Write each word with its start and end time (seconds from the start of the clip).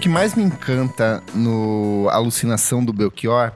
que 0.00 0.08
mais 0.08 0.34
me 0.34 0.42
encanta 0.42 1.22
no 1.34 2.08
Alucinação 2.10 2.82
do 2.82 2.90
Belchior 2.90 3.52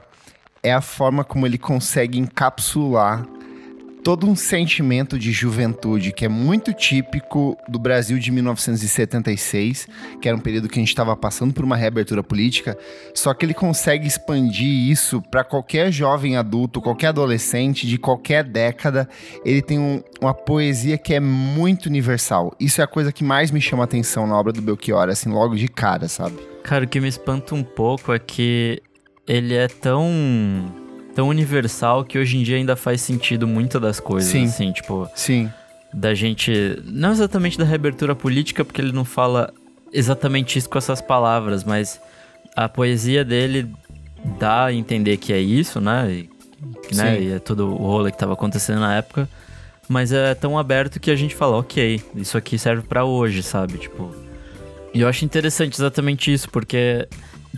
é 0.61 0.71
a 0.71 0.79
forma 0.79 1.23
como 1.23 1.47
ele 1.47 1.57
consegue 1.57 2.19
encapsular 2.19 3.25
todo 4.05 4.27
um 4.27 4.35
sentimento 4.35 5.17
de 5.17 5.31
juventude 5.31 6.11
que 6.11 6.25
é 6.25 6.29
muito 6.29 6.71
típico 6.71 7.57
do 7.67 7.79
Brasil 7.79 8.19
de 8.19 8.31
1976, 8.31 9.87
que 10.21 10.27
era 10.27 10.37
um 10.37 10.39
período 10.39 10.69
que 10.69 10.77
a 10.77 10.79
gente 10.79 10.89
estava 10.89 11.17
passando 11.17 11.55
por 11.55 11.65
uma 11.65 11.75
reabertura 11.75 12.21
política, 12.21 12.77
só 13.15 13.33
que 13.33 13.43
ele 13.43 13.53
consegue 13.55 14.05
expandir 14.05 14.91
isso 14.91 15.23
para 15.23 15.43
qualquer 15.43 15.91
jovem 15.91 16.37
adulto, 16.37 16.79
qualquer 16.79 17.07
adolescente 17.07 17.87
de 17.87 17.97
qualquer 17.97 18.43
década. 18.43 19.09
Ele 19.43 19.63
tem 19.63 19.79
um, 19.79 20.03
uma 20.21 20.35
poesia 20.35 20.99
que 20.99 21.15
é 21.15 21.19
muito 21.19 21.87
universal. 21.87 22.55
Isso 22.59 22.81
é 22.81 22.83
a 22.83 22.87
coisa 22.87 23.11
que 23.11 23.23
mais 23.23 23.49
me 23.49 23.59
chama 23.59 23.85
atenção 23.85 24.27
na 24.27 24.37
obra 24.37 24.53
do 24.53 24.61
Belchior, 24.61 25.09
assim, 25.09 25.31
logo 25.31 25.55
de 25.55 25.67
cara, 25.67 26.07
sabe? 26.07 26.37
Cara, 26.61 26.85
o 26.85 26.87
que 26.87 26.99
me 26.99 27.07
espanta 27.07 27.55
um 27.55 27.63
pouco 27.63 28.13
é 28.13 28.19
que 28.19 28.83
ele 29.27 29.55
é 29.55 29.67
tão 29.67 30.84
tão 31.15 31.29
universal 31.29 32.03
que 32.03 32.19
hoje 32.19 32.37
em 32.37 32.43
dia 32.43 32.57
ainda 32.57 32.75
faz 32.75 33.01
sentido 33.01 33.47
muitas 33.47 33.81
das 33.81 33.99
coisas, 33.99 34.29
Sim. 34.29 34.43
assim, 34.43 34.71
tipo... 34.73 35.09
Sim. 35.15 35.49
Da 35.93 36.13
gente... 36.13 36.51
Não 36.85 37.11
exatamente 37.11 37.57
da 37.57 37.63
reabertura 37.63 38.13
política, 38.13 38.65
porque 38.65 38.81
ele 38.81 38.91
não 38.91 39.05
fala 39.05 39.51
exatamente 39.93 40.59
isso 40.59 40.69
com 40.69 40.77
essas 40.77 40.99
palavras, 41.01 41.63
mas 41.63 42.01
a 42.53 42.67
poesia 42.67 43.23
dele 43.23 43.71
dá 44.37 44.65
a 44.65 44.73
entender 44.73 45.15
que 45.15 45.31
é 45.31 45.39
isso, 45.39 45.79
né? 45.79 46.11
E, 46.11 46.95
né? 46.95 47.21
e 47.21 47.31
é 47.31 47.39
todo 47.39 47.73
o 47.73 47.77
rolê 47.77 48.11
que 48.11 48.17
tava 48.17 48.33
acontecendo 48.33 48.81
na 48.81 48.95
época. 48.97 49.29
Mas 49.87 50.11
é 50.11 50.35
tão 50.35 50.57
aberto 50.57 50.99
que 50.99 51.09
a 51.09 51.15
gente 51.15 51.33
fala, 51.33 51.57
ok, 51.57 52.01
isso 52.15 52.37
aqui 52.37 52.59
serve 52.59 52.81
para 52.83 53.05
hoje, 53.05 53.41
sabe? 53.41 53.77
Tipo... 53.77 54.13
E 54.93 55.01
eu 55.01 55.07
acho 55.07 55.23
interessante 55.25 55.75
exatamente 55.75 56.31
isso, 56.31 56.49
porque 56.49 57.07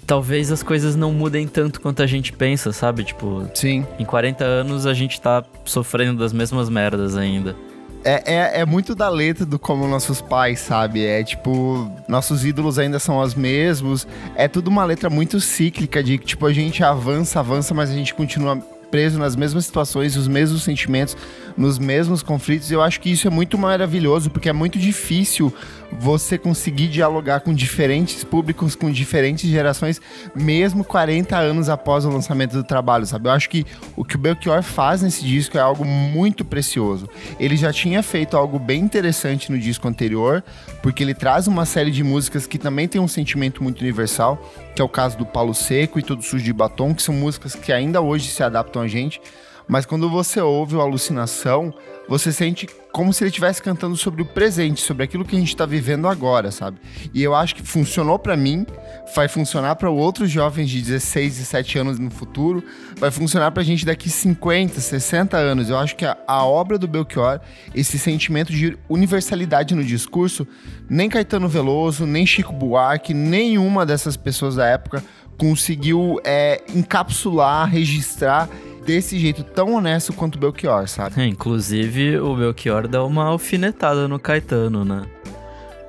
talvez 0.06 0.52
as 0.52 0.62
coisas 0.62 0.96
não 0.96 1.12
mudem 1.12 1.48
tanto 1.48 1.82
quanto 1.82 2.04
a 2.04 2.08
gente 2.08 2.34
pensa, 2.34 2.72
sabe? 2.72 3.04
Tipo, 3.04 3.50
Sim. 3.54 3.86
em 3.98 4.06
40 4.06 4.44
anos 4.44 4.86
a 4.86 4.94
gente 4.94 5.20
tá 5.20 5.44
sofrendo 5.66 6.20
das 6.20 6.34
mesmas 6.34 6.70
merdas 6.70 7.16
ainda. 7.16 7.56
É, 8.04 8.24
é, 8.26 8.62
é, 8.62 8.66
muito 8.66 8.96
da 8.96 9.10
letra 9.10 9.46
do 9.46 9.60
como 9.60 9.88
nossos 9.88 10.22
pais, 10.22 10.60
sabe? 10.60 11.06
É 11.06 11.24
tipo, 11.24 11.92
nossos 12.08 12.46
ídolos 12.46 12.80
ainda 12.80 13.00
são 13.00 13.20
os 13.20 13.36
mesmos. 13.36 14.08
É 14.36 14.48
tudo 14.48 14.70
uma 14.70 14.86
letra 14.86 15.10
muito 15.10 15.42
cíclica 15.42 16.02
de 16.02 16.18
que, 16.18 16.26
tipo, 16.26 16.46
a 16.46 16.54
gente 16.54 16.84
avança, 16.84 17.40
avança, 17.40 17.74
mas 17.74 17.90
a 17.90 17.94
gente 17.94 18.14
continua 18.14 18.62
preso 18.90 19.20
nas 19.20 19.36
mesmas 19.36 19.66
situações, 19.66 20.16
os 20.16 20.28
mesmos 20.28 20.64
sentimentos, 20.64 21.16
nos 21.56 21.80
mesmos 21.80 22.22
conflitos. 22.24 22.72
Eu 22.72 22.82
acho 22.82 23.00
que 23.00 23.12
isso 23.12 23.28
é 23.28 23.32
muito 23.32 23.58
maravilhoso, 23.58 24.30
porque 24.30 24.50
é 24.50 24.54
muito 24.54 24.78
difícil 24.78 25.54
você 25.92 26.38
conseguir 26.38 26.88
dialogar 26.88 27.40
com 27.40 27.54
diferentes 27.54 28.24
públicos, 28.24 28.76
com 28.76 28.92
diferentes 28.92 29.50
gerações, 29.50 30.02
mesmo 30.36 30.84
40 30.84 31.38
anos 31.38 31.70
após 31.70 32.06
o 32.06 32.10
lançamento 32.10 32.54
do 32.54 32.64
trabalho, 32.64 33.06
sabe? 33.06 33.30
Eu 33.30 33.32
acho 33.32 33.50
que 33.50 33.66
o 33.96 34.04
que 34.04 34.16
o 34.16 34.20
Belchior 34.20 34.62
faz 34.62 35.02
nesse 35.02 35.24
disco 35.24 35.58
é 35.58 35.62
algo 35.62 35.86
muito 35.86 36.44
precioso. 36.44 37.10
Ele 37.40 37.56
já 37.56 37.72
tinha 37.72 38.04
feito 38.04 38.36
algo 38.36 38.60
bem 38.60 38.82
interessante 38.82 39.52
no 39.52 39.58
disco 39.58 39.88
anterior, 39.88 40.44
porque 40.82 41.04
ele 41.04 41.14
traz 41.14 41.48
uma 41.48 41.66
série 41.66 41.92
de 41.92 42.04
músicas 42.04 42.46
que 42.46 42.58
também 42.58 42.88
tem 42.88 43.00
um 43.00 43.08
sentimento 43.08 43.64
muito 43.64 43.80
universal, 43.80 44.42
que 44.76 44.82
é 44.82 44.86
o 44.86 44.90
caso 44.90 45.18
do 45.18 45.26
Paulo 45.26 45.54
Seco 45.54 45.98
e 45.98 46.04
Todo 46.04 46.22
Sujo 46.22 46.44
de 46.44 46.54
Batom, 46.54 46.94
que 46.94 47.02
são 47.02 47.16
músicas 47.16 47.56
que 47.56 47.72
ainda 47.72 48.02
hoje 48.02 48.30
se 48.30 48.44
adaptam 48.44 48.77
a 48.80 48.88
gente. 48.88 49.22
Mas 49.68 49.86
quando 49.86 50.10
você 50.10 50.40
ouve 50.40 50.76
o 50.76 50.82
Alucinação, 50.82 51.74
você 52.08 52.32
sente 52.32 52.68
como 52.94 53.12
se 53.12 53.24
ele 53.24 53.30
estivesse 53.30 53.62
cantando 53.62 53.98
sobre 53.98 54.22
o 54.22 54.26
presente, 54.26 54.82
sobre 54.82 55.04
aquilo 55.04 55.26
que 55.26 55.36
a 55.36 55.40
gente 55.40 55.50
está 55.50 55.66
vivendo 55.66 56.08
agora, 56.08 56.52
sabe? 56.52 56.80
E 57.14 57.22
eu 57.22 57.36
acho 57.36 57.54
que 57.54 57.62
funcionou 57.62 58.18
para 58.18 58.38
mim, 58.38 58.66
vai 59.14 59.28
funcionar 59.28 59.76
para 59.76 59.90
outros 59.90 60.32
jovens 60.32 60.70
de 60.70 60.82
16, 60.82 61.38
17 61.38 61.80
anos 61.80 62.00
no 62.00 62.10
futuro, 62.10 62.64
vai 62.96 63.12
funcionar 63.12 63.52
para 63.52 63.62
a 63.62 63.66
gente 63.66 63.86
daqui 63.86 64.10
50, 64.10 64.80
60 64.80 65.36
anos. 65.36 65.70
Eu 65.70 65.78
acho 65.78 65.98
que 65.98 66.06
a, 66.06 66.18
a 66.26 66.46
obra 66.46 66.78
do 66.78 66.88
Belchior, 66.88 67.42
esse 67.76 68.00
sentimento 68.00 68.54
de 68.54 68.78
universalidade 68.88 69.76
no 69.76 69.84
discurso, 69.84 70.48
nem 70.90 71.10
Caetano 71.10 71.50
Veloso, 71.50 72.06
nem 72.06 72.26
Chico 72.26 72.54
Buarque, 72.54 73.14
nenhuma 73.14 73.86
dessas 73.86 74.16
pessoas 74.16 74.56
da 74.56 74.66
época 74.66 75.04
conseguiu 75.38 76.20
é, 76.24 76.64
encapsular, 76.74 77.70
registrar 77.70 78.50
desse 78.88 79.20
jeito 79.20 79.44
tão 79.44 79.74
honesto 79.74 80.14
quanto 80.14 80.38
o 80.38 80.40
Belchior, 80.40 80.88
sabe? 80.88 81.22
É, 81.22 81.26
inclusive, 81.26 82.18
o 82.20 82.34
Belchior 82.38 82.88
dá 82.88 83.04
uma 83.04 83.26
alfinetada 83.26 84.08
no 84.08 84.18
Caetano, 84.18 84.86
né? 84.86 85.06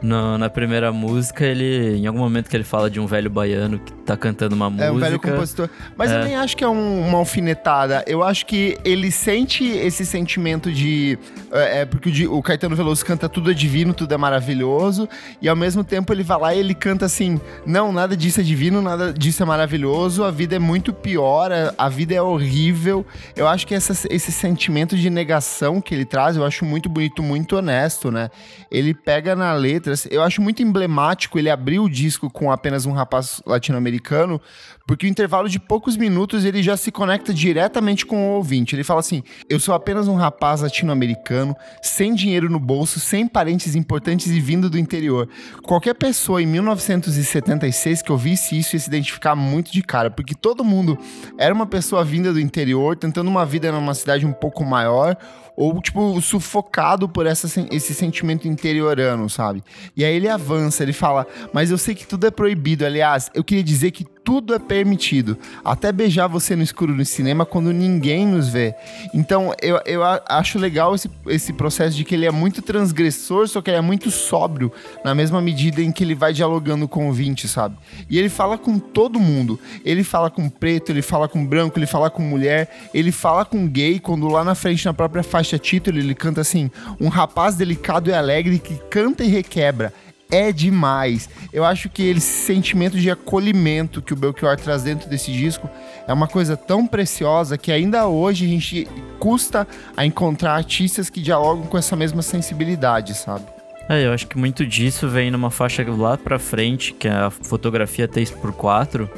No, 0.03 0.37
na 0.37 0.51
primeira 0.51 0.93
música, 0.93 1.45
ele. 1.45 1.97
Em 1.97 2.07
algum 2.09 2.19
momento 2.19 2.51
que 2.51 2.57
ele 2.57 2.65
fala 2.65 2.91
de 2.91 2.99
um 2.99 3.07
velho 3.07 3.31
baiano 3.31 3.79
que 3.79 3.93
tá 4.09 4.17
cantando 4.17 4.55
uma 4.55 4.69
música. 4.69 4.87
É 4.87 4.93
um 4.93 4.99
velho 4.99 5.19
compositor. 5.19 5.69
Mas 5.97 6.11
é. 6.11 6.19
eu 6.21 6.25
nem 6.25 6.37
acho 6.37 6.57
que 6.57 6.65
é 6.65 6.69
um, 6.69 7.09
uma 7.09 7.19
alfinetada. 7.19 8.05
Eu 8.07 8.23
acho 8.23 8.47
que 8.47 8.77
ele 8.85 9.11
sente 9.11 9.65
esse 9.65 10.05
sentimento 10.05 10.71
de. 10.71 11.19
É, 11.51 11.81
é 11.81 11.85
porque 11.85 12.27
o, 12.27 12.37
o, 12.37 12.43
Caetano 12.43 12.77
Veloso 12.77 13.05
canta 13.05 13.29
tudo 13.29 13.51
é 13.51 13.55
divino, 13.55 13.95
tudo 13.95 14.13
é 14.13 14.17
maravilhoso. 14.17 15.09
E 15.41 15.49
ao 15.49 15.57
mesmo 15.57 15.83
tempo 15.83 16.13
ele 16.13 16.23
vai 16.23 16.39
lá 16.39 16.55
e 16.55 16.59
ele 16.59 16.75
canta 16.75 17.07
assim: 17.07 17.41
não, 17.67 17.93
nada 17.93 18.17
disso 18.17 18.41
é 18.41 18.43
divino, 18.43 18.83
nada 18.83 19.13
disso 19.13 19.43
é 19.43 19.47
maravilhoso. 19.47 20.25
A 20.25 20.31
vida 20.31 20.57
é 20.57 20.59
muito 20.59 20.93
pior, 20.93 21.53
a, 21.53 21.75
a 21.77 21.89
vida 21.89 22.15
é 22.15 22.23
horrível. 22.23 23.07
Eu 23.37 23.47
acho 23.47 23.67
que 23.67 23.75
essa, 23.75 23.93
esse 24.11 24.33
sentimento 24.33 24.97
de 24.97 25.09
negação 25.09 25.81
que 25.81 25.95
ele 25.95 26.05
traz, 26.05 26.37
eu 26.37 26.45
acho 26.45 26.65
muito 26.65 26.89
bonito, 26.89 27.23
muito 27.23 27.57
honesto, 27.57 28.11
né? 28.11 28.31
Ele 28.71 28.93
pega 28.93 29.35
na 29.37 29.53
letra 29.55 29.69
letras. 29.69 30.07
Eu 30.11 30.23
acho 30.23 30.43
muito 30.43 30.63
emblemático 30.63 31.39
ele 31.39 31.51
abrir 31.51 31.79
o 31.79 31.89
disco 31.89 32.31
com 32.31 32.51
apenas 32.51 32.87
um 32.87 32.93
rapaz 32.93 33.41
latino-americano, 33.47 33.98
americano 33.99 34.41
porque 34.89 35.07
o 35.07 35.09
intervalo 35.09 35.51
de 35.51 35.61
poucos 35.61 35.99
minutos 35.99 36.47
ele 36.47 36.63
já 36.63 36.75
se 36.75 36.91
conecta 36.91 37.35
diretamente 37.35 38.07
com 38.07 38.17
o 38.17 38.37
ouvinte. 38.37 38.75
Ele 38.75 38.83
fala 38.83 39.01
assim: 39.01 39.23
Eu 39.47 39.61
sou 39.61 39.75
apenas 39.75 40.09
um 40.09 40.15
rapaz 40.15 40.63
latino-americano, 40.63 41.55
sem 41.83 42.15
dinheiro 42.15 42.49
no 42.49 42.59
bolso, 42.59 42.99
sem 42.99 43.29
parentes 43.29 43.75
importantes 43.75 44.29
e 44.29 44.41
vindo 44.41 44.71
do 44.71 44.79
interior. 44.79 45.29
Qualquer 45.63 45.93
pessoa 45.93 46.43
em 46.43 46.47
1976 46.47 48.01
que 48.01 48.11
ouvisse 48.11 48.59
isso 48.59 48.77
ia 48.77 48.81
se 48.81 48.89
identificar 48.89 49.37
muito 49.37 49.71
de 49.71 49.83
cara, 49.83 50.11
porque 50.11 50.35
todo 50.35 50.65
mundo 50.65 50.99
era 51.37 51.55
uma 51.55 51.67
pessoa 51.67 52.03
vinda 52.03 52.33
do 52.33 52.41
interior, 52.41 52.97
tentando 52.97 53.29
uma 53.29 53.45
vida 53.45 53.71
numa 53.71 53.93
cidade 53.93 54.25
um 54.25 54.33
pouco 54.33 54.65
maior 54.65 55.19
ou, 55.59 55.83
tipo, 55.83 56.21
sufocado 56.21 57.09
por 57.09 57.27
essa, 57.27 57.49
esse 57.73 57.93
sentimento 57.93 58.47
interiorano, 58.47 59.29
sabe? 59.29 59.61
E 59.97 60.05
aí 60.05 60.15
ele 60.15 60.29
avança, 60.29 60.85
ele 60.85 60.93
fala, 60.93 61.27
mas 61.53 61.73
eu 61.73 61.77
sei 61.77 61.97
que 61.97 62.07
tudo 62.07 62.29
é 62.29 62.31
proibido. 62.31 62.87
Aliás, 62.87 63.29
eu 63.35 63.43
queria 63.43 63.65
dizer 63.65 63.91
que 63.91 64.07
tudo 64.29 64.55
é 64.55 64.59
permitido. 64.59 65.39
Até 65.65 65.91
beijar 65.91 66.27
você 66.27 66.55
no 66.55 66.63
escuro 66.63 66.95
no 66.95 67.03
cinema 67.03 67.47
quando 67.47 67.73
ninguém 67.73 68.27
nos 68.27 68.51
vê. 68.51 68.75
Então, 69.15 69.55
eu, 69.63 69.81
eu 69.87 70.03
acho 70.29 70.59
legal 70.59 70.95
esse, 70.95 71.11
esse 71.29 71.51
processo 71.51 71.97
de 71.97 72.05
que 72.05 72.15
ele 72.15 72.27
é 72.27 72.31
muito 72.31 72.61
transgressor, 72.61 73.49
só 73.49 73.63
que 73.63 73.71
ele 73.71 73.79
é 73.79 73.81
muito 73.81 74.11
sóbrio, 74.11 74.71
na 75.03 75.15
mesma 75.15 75.41
medida 75.41 75.81
em 75.81 75.91
que 75.91 76.05
ele 76.05 76.15
vai 76.15 76.35
dialogando 76.35 76.87
com 76.87 77.05
o 77.05 77.07
ouvinte, 77.07 77.49
sabe? 77.49 77.79
E 78.11 78.19
ele 78.19 78.29
fala 78.29 78.59
com 78.59 78.79
todo 78.79 79.19
mundo. 79.19 79.59
Ele 79.83 80.05
fala 80.05 80.29
com 80.29 80.47
preto, 80.51 80.93
ele 80.93 81.01
fala 81.01 81.27
com 81.27 81.43
branco, 81.47 81.79
ele 81.79 81.87
fala 81.87 82.11
com 82.11 82.21
mulher, 82.21 82.91
ele 82.93 83.11
fala 83.11 83.47
com 83.47 83.67
gay, 83.67 83.99
quando 83.99 84.29
lá 84.29 84.45
na 84.45 84.55
frente, 84.55 84.85
na 84.85 84.93
própria 84.93 85.23
faixa 85.23 85.59
título, 85.59 85.99
ele 85.99 86.15
canta 86.15 86.43
assim: 86.43 86.71
um 87.01 87.09
rapaz 87.09 87.55
delicado 87.55 88.11
e 88.11 88.13
alegre 88.13 88.59
que 88.59 88.75
canta 88.91 89.25
e 89.25 89.29
requebra 89.29 89.91
é 90.31 90.53
demais. 90.53 91.29
Eu 91.53 91.65
acho 91.65 91.89
que 91.89 92.03
esse 92.03 92.45
sentimento 92.45 92.99
de 92.99 93.11
acolhimento 93.11 94.03
que 94.03 94.13
o 94.13 94.17
Belchior 94.17 94.57
traz 94.57 94.83
dentro 94.83 95.09
desse 95.09 95.33
disco 95.33 95.69
é 96.07 96.13
uma 96.13 96.29
coisa 96.29 96.57
tão 96.57 96.87
preciosa 96.87 97.57
que 97.57 97.73
ainda 97.73 98.07
hoje 98.07 98.45
a 98.45 98.49
gente 98.49 98.89
custa 99.19 99.67
a 99.97 100.05
encontrar 100.05 100.55
artistas 100.55 101.11
que 101.11 101.21
dialogam 101.21 101.67
com 101.67 101.79
essa 101.79 101.97
mesma 101.97 102.23
sensibilidade, 102.23 103.15
sabe? 103.15 103.45
É, 103.89 104.05
eu 104.05 104.13
acho 104.13 104.27
que 104.27 104.37
muito 104.37 104.67
disso 104.67 105.09
vem 105.09 105.31
numa 105.31 105.51
faixa 105.51 105.83
lá 105.91 106.19
pra 106.19 106.39
frente, 106.39 106.93
que 106.93 107.09
é 107.09 107.13
a 107.13 107.31
fotografia 107.31 108.07
3x4, 108.07 109.09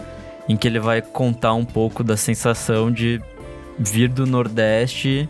em 0.49 0.57
que 0.57 0.69
ele 0.69 0.79
vai 0.79 1.03
contar 1.03 1.55
um 1.55 1.65
pouco 1.65 2.05
da 2.05 2.17
sensação 2.17 2.91
de 2.91 3.21
vir 3.77 4.09
do 4.09 4.27
Nordeste 4.27 5.29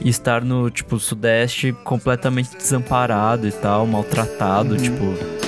e 0.00 0.08
estar 0.08 0.44
no, 0.44 0.70
tipo, 0.70 0.98
sudeste 0.98 1.72
completamente 1.84 2.56
desamparado 2.56 3.46
e 3.46 3.52
tal, 3.52 3.86
maltratado, 3.86 4.74
uhum. 4.74 4.76
tipo. 4.76 5.38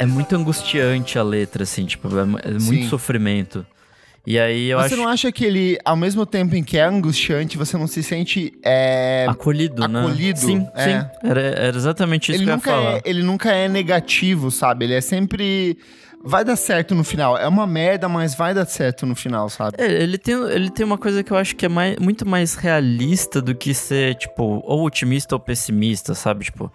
É 0.00 0.06
muito 0.06 0.36
angustiante 0.36 1.18
a 1.18 1.24
letra, 1.24 1.64
assim, 1.64 1.84
tipo, 1.84 2.08
é, 2.16 2.20
é 2.20 2.52
muito 2.52 2.60
Sim. 2.60 2.88
sofrimento. 2.88 3.66
E 4.30 4.38
aí 4.38 4.68
eu 4.68 4.78
Você 4.78 4.92
acho. 4.92 4.96
não 4.98 5.08
acha 5.08 5.32
que 5.32 5.42
ele, 5.42 5.78
ao 5.82 5.96
mesmo 5.96 6.26
tempo 6.26 6.54
em 6.54 6.62
que 6.62 6.76
é 6.76 6.84
angustiante, 6.84 7.56
você 7.56 7.78
não 7.78 7.86
se 7.86 8.02
sente. 8.02 8.52
É... 8.62 9.24
Acolhido, 9.26 9.88
né? 9.88 10.00
Acolhido, 10.00 10.38
Sim, 10.38 10.68
é. 10.74 10.84
sim. 11.00 11.06
Era, 11.24 11.40
era 11.40 11.74
exatamente 11.74 12.30
isso 12.30 12.42
Ele 12.42 12.44
que 12.44 12.50
eu 12.50 12.52
ia 12.52 12.56
nunca, 12.56 12.70
falar. 12.70 12.96
é, 12.98 13.02
ele 13.06 13.22
nunca 13.22 13.50
é 13.50 13.68
negativo, 13.70 14.50
sabe? 14.50 14.84
Ele 14.84 14.92
é 14.92 15.00
sempre. 15.00 15.78
Vai 16.22 16.44
dar 16.44 16.56
certo 16.56 16.96
no 16.96 17.04
final. 17.04 17.38
É 17.38 17.46
uma 17.46 17.64
merda, 17.64 18.08
mas 18.08 18.34
vai 18.34 18.52
dar 18.52 18.66
certo 18.66 19.06
no 19.06 19.14
final, 19.14 19.48
sabe? 19.48 19.76
É, 19.78 20.02
ele 20.02 20.18
tem, 20.18 20.34
ele 20.50 20.68
tem 20.68 20.84
uma 20.84 20.98
coisa 20.98 21.22
que 21.22 21.30
eu 21.32 21.36
acho 21.36 21.54
que 21.54 21.64
é 21.64 21.68
mais, 21.68 21.96
muito 21.98 22.26
mais 22.28 22.56
realista 22.56 23.40
do 23.40 23.54
que 23.54 23.72
ser, 23.72 24.16
tipo, 24.16 24.60
ou 24.66 24.84
otimista 24.84 25.36
ou 25.36 25.40
pessimista, 25.40 26.16
sabe? 26.16 26.44
Tipo, 26.46 26.72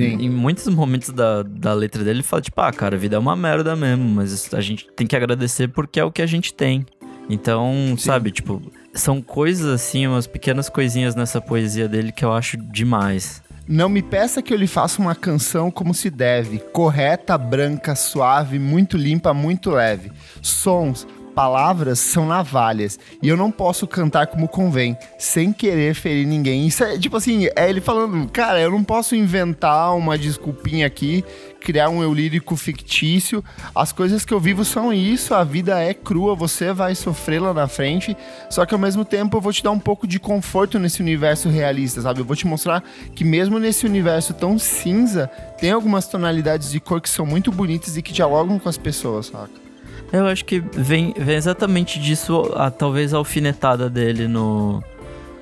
em 0.00 0.30
muitos 0.30 0.66
momentos 0.68 1.10
da, 1.10 1.42
da 1.42 1.74
letra 1.74 2.02
dele, 2.02 2.16
ele 2.16 2.22
fala, 2.22 2.40
tipo, 2.40 2.58
ah, 2.58 2.72
cara, 2.72 2.96
a 2.96 2.98
vida 2.98 3.16
é 3.16 3.18
uma 3.18 3.36
merda 3.36 3.76
mesmo, 3.76 4.02
mas 4.08 4.52
a 4.54 4.62
gente 4.62 4.86
tem 4.96 5.06
que 5.06 5.14
agradecer 5.14 5.68
porque 5.68 6.00
é 6.00 6.04
o 6.04 6.10
que 6.10 6.22
a 6.22 6.26
gente 6.26 6.54
tem. 6.54 6.86
Então, 7.28 7.96
sabe, 7.98 8.30
tipo, 8.30 8.62
são 8.94 9.20
coisas 9.20 9.66
assim, 9.68 10.06
umas 10.06 10.26
pequenas 10.26 10.68
coisinhas 10.68 11.14
nessa 11.14 11.40
poesia 11.40 11.88
dele 11.88 12.12
que 12.12 12.24
eu 12.24 12.32
acho 12.32 12.56
demais. 12.56 13.42
Não 13.68 13.88
me 13.88 14.00
peça 14.00 14.40
que 14.40 14.54
eu 14.54 14.56
lhe 14.56 14.68
faça 14.68 15.02
uma 15.02 15.14
canção 15.14 15.72
como 15.72 15.92
se 15.92 16.08
deve, 16.08 16.60
correta, 16.72 17.36
branca, 17.36 17.96
suave, 17.96 18.60
muito 18.60 18.96
limpa, 18.96 19.34
muito 19.34 19.70
leve. 19.70 20.12
Sons, 20.40 21.04
palavras 21.36 21.98
são 21.98 22.24
navalhas 22.24 22.98
e 23.22 23.28
eu 23.28 23.36
não 23.36 23.50
posso 23.50 23.86
cantar 23.86 24.26
como 24.26 24.48
convém, 24.48 24.96
sem 25.18 25.52
querer 25.52 25.94
ferir 25.94 26.26
ninguém. 26.26 26.66
Isso 26.66 26.82
é 26.82 26.98
tipo 26.98 27.14
assim, 27.14 27.46
é 27.54 27.68
ele 27.68 27.82
falando, 27.82 28.26
cara, 28.30 28.58
eu 28.58 28.70
não 28.70 28.82
posso 28.82 29.14
inventar 29.14 29.94
uma 29.94 30.16
desculpinha 30.16 30.86
aqui, 30.86 31.22
criar 31.60 31.90
um 31.90 32.02
eu 32.02 32.14
lírico 32.14 32.56
fictício. 32.56 33.44
As 33.74 33.92
coisas 33.92 34.24
que 34.24 34.32
eu 34.32 34.40
vivo 34.40 34.64
são 34.64 34.94
isso, 34.94 35.34
a 35.34 35.44
vida 35.44 35.78
é 35.78 35.92
crua, 35.92 36.34
você 36.34 36.72
vai 36.72 36.94
sofrer 36.94 37.42
lá 37.42 37.52
na 37.52 37.68
frente, 37.68 38.16
só 38.48 38.64
que 38.64 38.72
ao 38.72 38.80
mesmo 38.80 39.04
tempo 39.04 39.36
eu 39.36 39.40
vou 39.42 39.52
te 39.52 39.62
dar 39.62 39.72
um 39.72 39.78
pouco 39.78 40.06
de 40.06 40.18
conforto 40.18 40.78
nesse 40.78 41.02
universo 41.02 41.50
realista, 41.50 42.00
sabe? 42.00 42.20
Eu 42.20 42.24
vou 42.24 42.34
te 42.34 42.46
mostrar 42.46 42.82
que 43.14 43.24
mesmo 43.24 43.58
nesse 43.58 43.84
universo 43.84 44.32
tão 44.32 44.58
cinza, 44.58 45.26
tem 45.58 45.70
algumas 45.70 46.08
tonalidades 46.08 46.70
de 46.70 46.80
cor 46.80 46.98
que 46.98 47.10
são 47.10 47.26
muito 47.26 47.52
bonitas 47.52 47.94
e 47.94 48.00
que 48.00 48.14
dialogam 48.14 48.58
com 48.58 48.70
as 48.70 48.78
pessoas, 48.78 49.26
saca? 49.26 49.65
Eu 50.12 50.26
acho 50.26 50.44
que 50.44 50.60
vem, 50.60 51.12
vem 51.16 51.36
exatamente 51.36 51.98
disso, 51.98 52.52
a, 52.54 52.70
talvez 52.70 53.12
a 53.12 53.18
alfinetada 53.18 53.90
dele 53.90 54.28
no, 54.28 54.82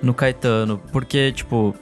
no 0.03 0.15
Caetano. 0.15 0.81
Porque, 0.91 1.33
tipo, 1.33 1.75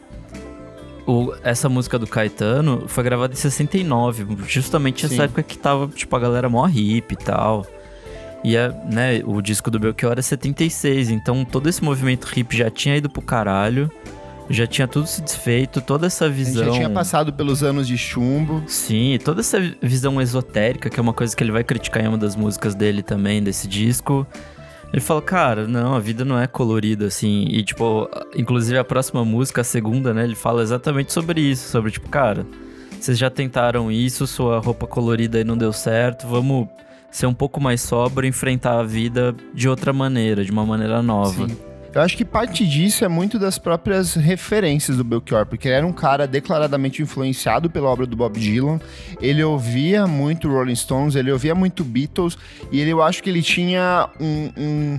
o, 1.06 1.32
essa 1.42 1.68
música 1.68 1.98
do 1.98 2.06
Caetano 2.06 2.84
foi 2.88 3.04
gravada 3.04 3.32
em 3.32 3.36
69, 3.36 4.26
justamente 4.46 5.06
nessa 5.06 5.24
época 5.24 5.42
que 5.42 5.58
tava, 5.58 5.88
tipo, 5.88 6.14
a 6.14 6.18
galera 6.18 6.48
mó 6.48 6.64
hippie 6.66 7.14
e 7.14 7.24
tal. 7.24 7.66
E 8.44 8.56
é, 8.56 8.68
né, 8.90 9.22
o 9.24 9.40
disco 9.40 9.70
do 9.70 9.78
Belchior 9.78 10.18
é 10.18 10.22
76, 10.22 11.10
então 11.10 11.44
todo 11.44 11.68
esse 11.68 11.82
movimento 11.82 12.24
hippie 12.24 12.56
já 12.56 12.70
tinha 12.70 12.96
ido 12.96 13.08
pro 13.08 13.22
caralho, 13.22 13.90
já 14.50 14.66
tinha 14.66 14.88
tudo 14.88 15.06
se 15.06 15.22
desfeito, 15.22 15.80
toda 15.80 16.06
essa 16.06 16.28
visão. 16.28 16.64
já 16.66 16.72
tinha 16.72 16.90
passado 16.90 17.32
pelos 17.32 17.62
anos 17.62 17.86
de 17.86 17.96
chumbo. 17.96 18.62
Sim, 18.66 19.18
toda 19.24 19.40
essa 19.40 19.58
visão 19.80 20.20
esotérica, 20.20 20.90
que 20.90 20.98
é 20.98 21.02
uma 21.02 21.12
coisa 21.12 21.34
que 21.34 21.42
ele 21.42 21.52
vai 21.52 21.64
criticar 21.64 22.04
em 22.04 22.08
uma 22.08 22.18
das 22.18 22.36
músicas 22.36 22.74
dele 22.74 23.02
também, 23.02 23.42
desse 23.42 23.66
disco. 23.66 24.26
Ele 24.92 25.00
fala, 25.00 25.22
cara, 25.22 25.66
não, 25.66 25.94
a 25.94 25.98
vida 25.98 26.24
não 26.24 26.38
é 26.38 26.46
colorida 26.46 27.06
assim. 27.06 27.46
E, 27.48 27.62
tipo, 27.62 28.08
inclusive 28.36 28.76
a 28.76 28.84
próxima 28.84 29.24
música, 29.24 29.62
a 29.62 29.64
segunda, 29.64 30.12
né, 30.12 30.24
ele 30.24 30.34
fala 30.34 30.62
exatamente 30.62 31.12
sobre 31.12 31.40
isso. 31.40 31.70
Sobre, 31.70 31.90
tipo, 31.90 32.10
cara, 32.10 32.46
vocês 33.00 33.16
já 33.16 33.30
tentaram 33.30 33.90
isso, 33.90 34.26
sua 34.26 34.58
roupa 34.58 34.86
colorida 34.86 35.38
aí 35.38 35.44
não 35.44 35.56
deu 35.56 35.72
certo, 35.72 36.26
vamos 36.26 36.68
ser 37.10 37.26
um 37.26 37.34
pouco 37.34 37.60
mais 37.60 37.80
sóbrio 37.80 38.26
e 38.26 38.28
enfrentar 38.28 38.80
a 38.80 38.82
vida 38.82 39.34
de 39.54 39.68
outra 39.68 39.92
maneira, 39.92 40.44
de 40.44 40.52
uma 40.52 40.64
maneira 40.64 41.02
nova. 41.02 41.48
Sim. 41.48 41.71
Eu 41.94 42.00
acho 42.00 42.16
que 42.16 42.24
parte 42.24 42.66
disso 42.66 43.04
é 43.04 43.08
muito 43.08 43.38
das 43.38 43.58
próprias 43.58 44.14
referências 44.14 44.96
do 44.96 45.04
Belchior, 45.04 45.44
porque 45.44 45.68
ele 45.68 45.74
era 45.74 45.86
um 45.86 45.92
cara 45.92 46.26
declaradamente 46.26 47.02
influenciado 47.02 47.68
pela 47.68 47.88
obra 47.90 48.06
do 48.06 48.16
Bob 48.16 48.40
Dylan. 48.40 48.80
Ele 49.20 49.44
ouvia 49.44 50.06
muito 50.06 50.48
Rolling 50.48 50.74
Stones, 50.74 51.14
ele 51.14 51.30
ouvia 51.30 51.54
muito 51.54 51.84
Beatles, 51.84 52.38
e 52.70 52.80
ele, 52.80 52.90
eu 52.90 53.02
acho 53.02 53.22
que 53.22 53.28
ele 53.28 53.42
tinha 53.42 54.08
um, 54.18 54.50
um, 54.56 54.98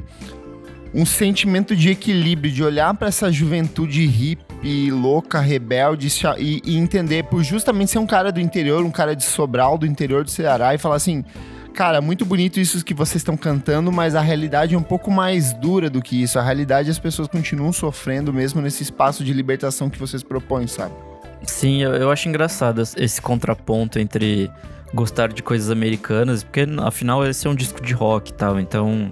um 0.94 1.06
sentimento 1.06 1.76
de 1.76 1.90
equilíbrio, 1.90 2.52
de 2.52 2.64
olhar 2.64 2.94
para 2.94 3.08
essa 3.08 3.32
juventude 3.32 4.06
hippie, 4.06 4.92
louca, 4.92 5.40
rebelde, 5.40 6.10
e, 6.38 6.62
e 6.64 6.78
entender, 6.78 7.24
por 7.24 7.44
justamente 7.44 7.90
ser 7.90 7.98
um 7.98 8.06
cara 8.06 8.32
do 8.32 8.40
interior, 8.40 8.86
um 8.86 8.92
cara 8.92 9.16
de 9.16 9.24
Sobral, 9.24 9.80
do 9.80 9.88
interior 9.88 10.24
do 10.24 10.30
Ceará, 10.30 10.76
e 10.76 10.78
falar 10.78 10.98
assim. 10.98 11.26
Cara, 11.74 12.02
muito 12.02 12.24
bonito 12.24 12.60
isso 12.60 12.84
que 12.86 12.94
vocês 12.94 13.16
estão 13.18 13.36
cantando, 13.36 13.92
mas 13.92 14.14
a 14.14 14.22
realidade 14.22 14.76
é 14.76 14.78
um 14.78 14.84
pouco 14.84 15.10
mais 15.10 15.54
dura 15.54 15.90
do 15.90 16.02
que 16.04 16.22
isso. 16.22 16.38
A 16.38 16.44
realidade 16.44 16.92
as 16.92 17.00
pessoas 17.00 17.28
continuam 17.28 17.74
sofrendo 17.74 18.32
mesmo 18.32 18.62
nesse 18.62 18.84
espaço 18.84 19.24
de 19.24 19.34
libertação 19.34 19.90
que 19.90 19.98
vocês 19.98 20.22
propõem, 20.22 20.68
sabe? 20.68 20.94
Sim, 21.42 21.82
eu, 21.82 21.94
eu 21.96 22.12
acho 22.12 22.30
engraçado 22.30 22.82
esse 22.96 23.20
contraponto 23.22 23.98
entre 23.98 24.52
gostar 24.94 25.34
de 25.34 25.42
coisas 25.42 25.72
americanas, 25.72 26.44
porque 26.44 26.66
afinal 26.84 27.26
esse 27.26 27.48
é 27.48 27.50
um 27.50 27.56
disco 27.56 27.82
de 27.82 27.94
rock 27.94 28.30
e 28.30 28.34
tal, 28.36 28.60
então 28.60 29.12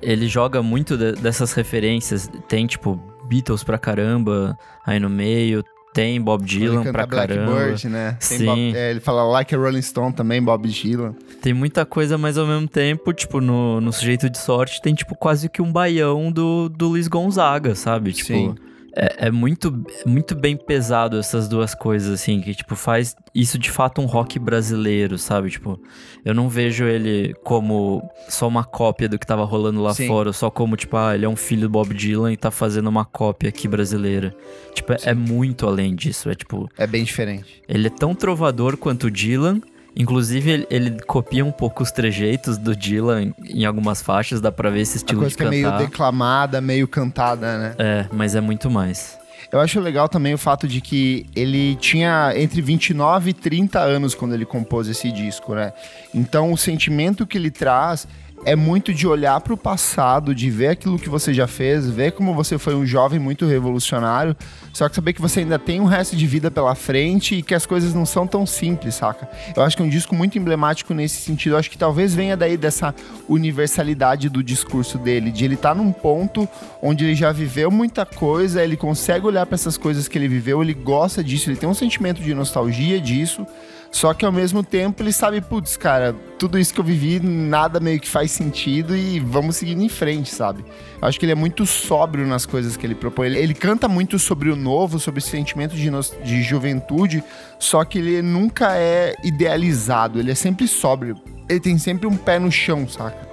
ele 0.00 0.28
joga 0.28 0.62
muito 0.62 0.96
de- 0.96 1.12
dessas 1.12 1.52
referências. 1.52 2.30
Tem, 2.48 2.64
tipo, 2.66 2.94
Beatles 3.28 3.64
pra 3.64 3.76
caramba 3.76 4.56
aí 4.86 5.00
no 5.00 5.10
meio, 5.10 5.64
tem 5.92 6.20
Bob 6.20 6.44
Dylan 6.44 6.84
pra 6.90 7.06
caramba. 7.06 7.52
Blackbird, 7.52 7.88
né? 7.88 8.16
Tem 8.26 8.38
Sim. 8.38 8.46
Bob- 8.46 8.76
é, 8.76 8.90
ele 8.90 9.00
fala 9.00 9.24
Like 9.24 9.54
a 9.54 9.58
Rolling 9.58 9.82
Stone 9.82 10.12
também, 10.14 10.42
Bob 10.42 10.68
Dylan. 10.68 11.14
Tem 11.40 11.52
muita 11.52 11.84
coisa, 11.84 12.16
mas 12.16 12.38
ao 12.38 12.46
mesmo 12.46 12.68
tempo, 12.68 13.12
tipo, 13.12 13.40
no, 13.40 13.80
no 13.80 13.92
Sujeito 13.92 14.30
de 14.30 14.38
Sorte 14.38 14.80
tem, 14.80 14.94
tipo, 14.94 15.14
quase 15.14 15.48
que 15.48 15.60
um 15.60 15.70
baião 15.70 16.30
do, 16.32 16.68
do 16.68 16.88
Luiz 16.88 17.08
Gonzaga, 17.08 17.74
sabe? 17.74 18.12
Tipo, 18.12 18.28
Sim. 18.28 18.54
É, 18.94 19.26
é 19.28 19.30
muito, 19.30 19.82
muito 20.04 20.34
bem 20.34 20.56
pesado 20.56 21.18
essas 21.18 21.48
duas 21.48 21.74
coisas, 21.74 22.12
assim, 22.12 22.40
que, 22.40 22.54
tipo, 22.54 22.76
faz 22.76 23.16
isso 23.34 23.58
de 23.58 23.70
fato 23.70 24.00
um 24.00 24.04
rock 24.06 24.38
brasileiro, 24.38 25.16
sabe? 25.18 25.50
Tipo, 25.50 25.80
eu 26.24 26.34
não 26.34 26.48
vejo 26.48 26.84
ele 26.84 27.34
como 27.42 28.02
só 28.28 28.46
uma 28.46 28.64
cópia 28.64 29.08
do 29.08 29.18
que 29.18 29.26
tava 29.26 29.44
rolando 29.44 29.82
lá 29.82 29.94
Sim. 29.94 30.06
fora, 30.06 30.32
só 30.32 30.50
como, 30.50 30.76
tipo, 30.76 30.96
ah, 30.96 31.14
ele 31.14 31.24
é 31.24 31.28
um 31.28 31.36
filho 31.36 31.62
do 31.62 31.70
Bob 31.70 31.94
Dylan 31.94 32.32
e 32.32 32.36
tá 32.36 32.50
fazendo 32.50 32.88
uma 32.88 33.04
cópia 33.04 33.48
aqui 33.48 33.66
brasileira. 33.66 34.34
Tipo, 34.74 34.92
é, 34.92 34.98
é 35.04 35.14
muito 35.14 35.66
além 35.66 35.94
disso. 35.94 36.28
É 36.28 36.34
tipo, 36.34 36.68
É 36.76 36.86
bem 36.86 37.04
diferente. 37.04 37.62
ele 37.68 37.86
é 37.86 37.90
tão 37.90 38.14
trovador 38.14 38.76
quanto 38.76 39.06
o 39.06 39.10
Dylan. 39.10 39.60
Inclusive, 39.94 40.50
ele, 40.50 40.66
ele 40.70 41.00
copia 41.06 41.44
um 41.44 41.52
pouco 41.52 41.82
os 41.82 41.90
trejeitos 41.90 42.56
do 42.56 42.74
Dylan 42.74 43.32
em 43.44 43.64
algumas 43.64 44.00
faixas, 44.00 44.40
dá 44.40 44.50
pra 44.50 44.70
ver 44.70 44.80
esse 44.80 44.94
A 44.94 44.96
estilo 44.96 45.20
coisa 45.20 45.30
de 45.30 45.36
que 45.36 45.44
é 45.44 45.50
meio 45.50 45.64
cantar. 45.70 45.78
declamada, 45.78 46.60
meio 46.60 46.88
cantada, 46.88 47.58
né? 47.58 47.74
É, 47.78 48.06
mas 48.12 48.34
é 48.34 48.40
muito 48.40 48.70
mais. 48.70 49.18
Eu 49.50 49.60
acho 49.60 49.78
legal 49.80 50.08
também 50.08 50.32
o 50.32 50.38
fato 50.38 50.66
de 50.66 50.80
que 50.80 51.26
ele 51.36 51.76
tinha 51.76 52.32
entre 52.36 52.62
29 52.62 53.30
e 53.30 53.34
30 53.34 53.80
anos 53.80 54.14
quando 54.14 54.32
ele 54.34 54.46
compôs 54.46 54.88
esse 54.88 55.12
disco, 55.12 55.54
né? 55.54 55.74
Então 56.14 56.50
o 56.52 56.56
sentimento 56.56 57.26
que 57.26 57.36
ele 57.36 57.50
traz 57.50 58.08
é 58.44 58.56
muito 58.56 58.92
de 58.92 59.06
olhar 59.06 59.40
para 59.40 59.54
o 59.54 59.56
passado, 59.56 60.34
de 60.34 60.50
ver 60.50 60.68
aquilo 60.68 60.98
que 60.98 61.08
você 61.08 61.32
já 61.32 61.46
fez, 61.46 61.88
ver 61.88 62.12
como 62.12 62.34
você 62.34 62.58
foi 62.58 62.74
um 62.74 62.84
jovem 62.84 63.18
muito 63.18 63.46
revolucionário, 63.46 64.36
só 64.72 64.88
que 64.88 64.96
saber 64.96 65.12
que 65.12 65.20
você 65.20 65.40
ainda 65.40 65.58
tem 65.58 65.80
um 65.80 65.84
resto 65.84 66.16
de 66.16 66.26
vida 66.26 66.50
pela 66.50 66.74
frente 66.74 67.36
e 67.36 67.42
que 67.42 67.54
as 67.54 67.66
coisas 67.66 67.94
não 67.94 68.04
são 68.04 68.26
tão 68.26 68.44
simples, 68.44 68.96
saca? 68.96 69.28
Eu 69.54 69.62
acho 69.62 69.76
que 69.76 69.82
é 69.82 69.86
um 69.86 69.88
disco 69.88 70.14
muito 70.14 70.38
emblemático 70.38 70.92
nesse 70.92 71.22
sentido. 71.22 71.54
Eu 71.54 71.58
acho 71.58 71.70
que 71.70 71.78
talvez 71.78 72.14
venha 72.14 72.36
daí 72.36 72.56
dessa 72.56 72.94
universalidade 73.28 74.28
do 74.28 74.42
discurso 74.42 74.98
dele, 74.98 75.30
de 75.30 75.44
ele 75.44 75.54
estar 75.54 75.74
num 75.74 75.92
ponto 75.92 76.48
onde 76.82 77.04
ele 77.04 77.14
já 77.14 77.30
viveu 77.30 77.70
muita 77.70 78.04
coisa, 78.04 78.62
ele 78.62 78.76
consegue 78.76 79.26
olhar 79.26 79.46
para 79.46 79.54
essas 79.54 79.76
coisas 79.76 80.08
que 80.08 80.18
ele 80.18 80.28
viveu, 80.28 80.62
ele 80.62 80.74
gosta 80.74 81.22
disso, 81.22 81.48
ele 81.48 81.56
tem 81.56 81.68
um 81.68 81.74
sentimento 81.74 82.22
de 82.22 82.34
nostalgia 82.34 83.00
disso. 83.00 83.46
Só 83.92 84.14
que 84.14 84.24
ao 84.24 84.32
mesmo 84.32 84.62
tempo 84.64 85.02
ele 85.02 85.12
sabe, 85.12 85.42
putz, 85.42 85.76
cara, 85.76 86.14
tudo 86.38 86.58
isso 86.58 86.72
que 86.72 86.80
eu 86.80 86.84
vivi, 86.84 87.20
nada 87.20 87.78
meio 87.78 88.00
que 88.00 88.08
faz 88.08 88.30
sentido 88.30 88.96
e 88.96 89.20
vamos 89.20 89.56
seguindo 89.56 89.82
em 89.82 89.88
frente, 89.88 90.34
sabe? 90.34 90.64
Eu 91.00 91.06
acho 91.06 91.20
que 91.20 91.26
ele 91.26 91.32
é 91.32 91.36
muito 91.36 91.66
sóbrio 91.66 92.26
nas 92.26 92.46
coisas 92.46 92.74
que 92.74 92.86
ele 92.86 92.94
propõe. 92.94 93.26
Ele, 93.26 93.38
ele 93.38 93.54
canta 93.54 93.86
muito 93.88 94.18
sobre 94.18 94.50
o 94.50 94.56
novo, 94.56 94.98
sobre 94.98 95.18
esse 95.18 95.28
sentimento 95.28 95.76
de, 95.76 95.90
de 96.24 96.42
juventude, 96.42 97.22
só 97.58 97.84
que 97.84 97.98
ele 97.98 98.22
nunca 98.22 98.74
é 98.74 99.14
idealizado, 99.22 100.18
ele 100.18 100.30
é 100.30 100.34
sempre 100.34 100.66
sóbrio. 100.66 101.20
Ele 101.46 101.60
tem 101.60 101.76
sempre 101.76 102.06
um 102.06 102.16
pé 102.16 102.38
no 102.38 102.50
chão, 102.50 102.88
saca? 102.88 103.28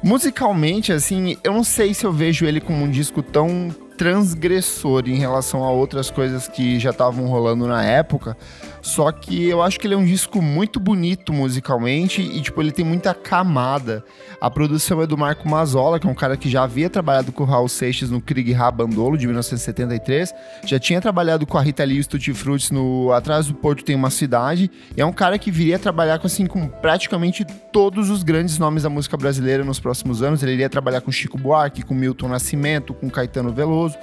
Musicalmente, 0.00 0.92
assim, 0.92 1.36
eu 1.42 1.52
não 1.52 1.64
sei 1.64 1.92
se 1.92 2.04
eu 2.04 2.12
vejo 2.12 2.46
ele 2.46 2.60
como 2.60 2.84
um 2.84 2.90
disco 2.90 3.20
tão 3.20 3.74
transgressor 3.96 5.04
em 5.06 5.16
relação 5.16 5.64
a 5.64 5.70
outras 5.70 6.10
coisas 6.10 6.48
que 6.48 6.78
já 6.78 6.90
estavam 6.90 7.26
rolando 7.26 7.66
na 7.66 7.84
época. 7.84 8.36
Só 8.84 9.10
que 9.10 9.48
eu 9.48 9.62
acho 9.62 9.80
que 9.80 9.86
ele 9.86 9.94
é 9.94 9.96
um 9.96 10.04
disco 10.04 10.42
muito 10.42 10.78
bonito 10.78 11.32
musicalmente 11.32 12.20
e, 12.20 12.42
tipo, 12.42 12.60
ele 12.60 12.70
tem 12.70 12.84
muita 12.84 13.14
camada. 13.14 14.04
A 14.38 14.50
produção 14.50 15.00
é 15.00 15.06
do 15.06 15.16
Marco 15.16 15.48
Mazzola, 15.48 15.98
que 15.98 16.06
é 16.06 16.10
um 16.10 16.14
cara 16.14 16.36
que 16.36 16.50
já 16.50 16.64
havia 16.64 16.90
trabalhado 16.90 17.32
com 17.32 17.44
o 17.44 17.46
Raul 17.46 17.66
Seixas 17.66 18.10
no 18.10 18.20
Krieg 18.20 18.52
Rabandolo, 18.52 19.16
de 19.16 19.26
1973. 19.26 20.34
Já 20.66 20.78
tinha 20.78 21.00
trabalhado 21.00 21.46
com 21.46 21.56
a 21.56 21.62
Rita 21.62 21.82
Lee 21.82 21.98
e 21.98 22.74
no 22.74 23.10
Atrás 23.10 23.46
do 23.46 23.54
Porto 23.54 23.82
Tem 23.82 23.96
Uma 23.96 24.10
Cidade. 24.10 24.70
E 24.94 25.00
é 25.00 25.06
um 25.06 25.14
cara 25.14 25.38
que 25.38 25.50
viria 25.50 25.78
trabalhar 25.78 26.18
com, 26.18 26.26
assim, 26.26 26.44
com 26.44 26.68
praticamente 26.68 27.42
todos 27.72 28.10
os 28.10 28.22
grandes 28.22 28.58
nomes 28.58 28.82
da 28.82 28.90
música 28.90 29.16
brasileira 29.16 29.64
nos 29.64 29.80
próximos 29.80 30.22
anos. 30.22 30.42
Ele 30.42 30.52
iria 30.52 30.68
trabalhar 30.68 31.00
com 31.00 31.10
Chico 31.10 31.38
Buarque, 31.38 31.82
com 31.82 31.94
Milton 31.94 32.28
Nascimento, 32.28 32.92
com 32.92 33.08
Caetano 33.08 33.50
Veloso. 33.50 33.96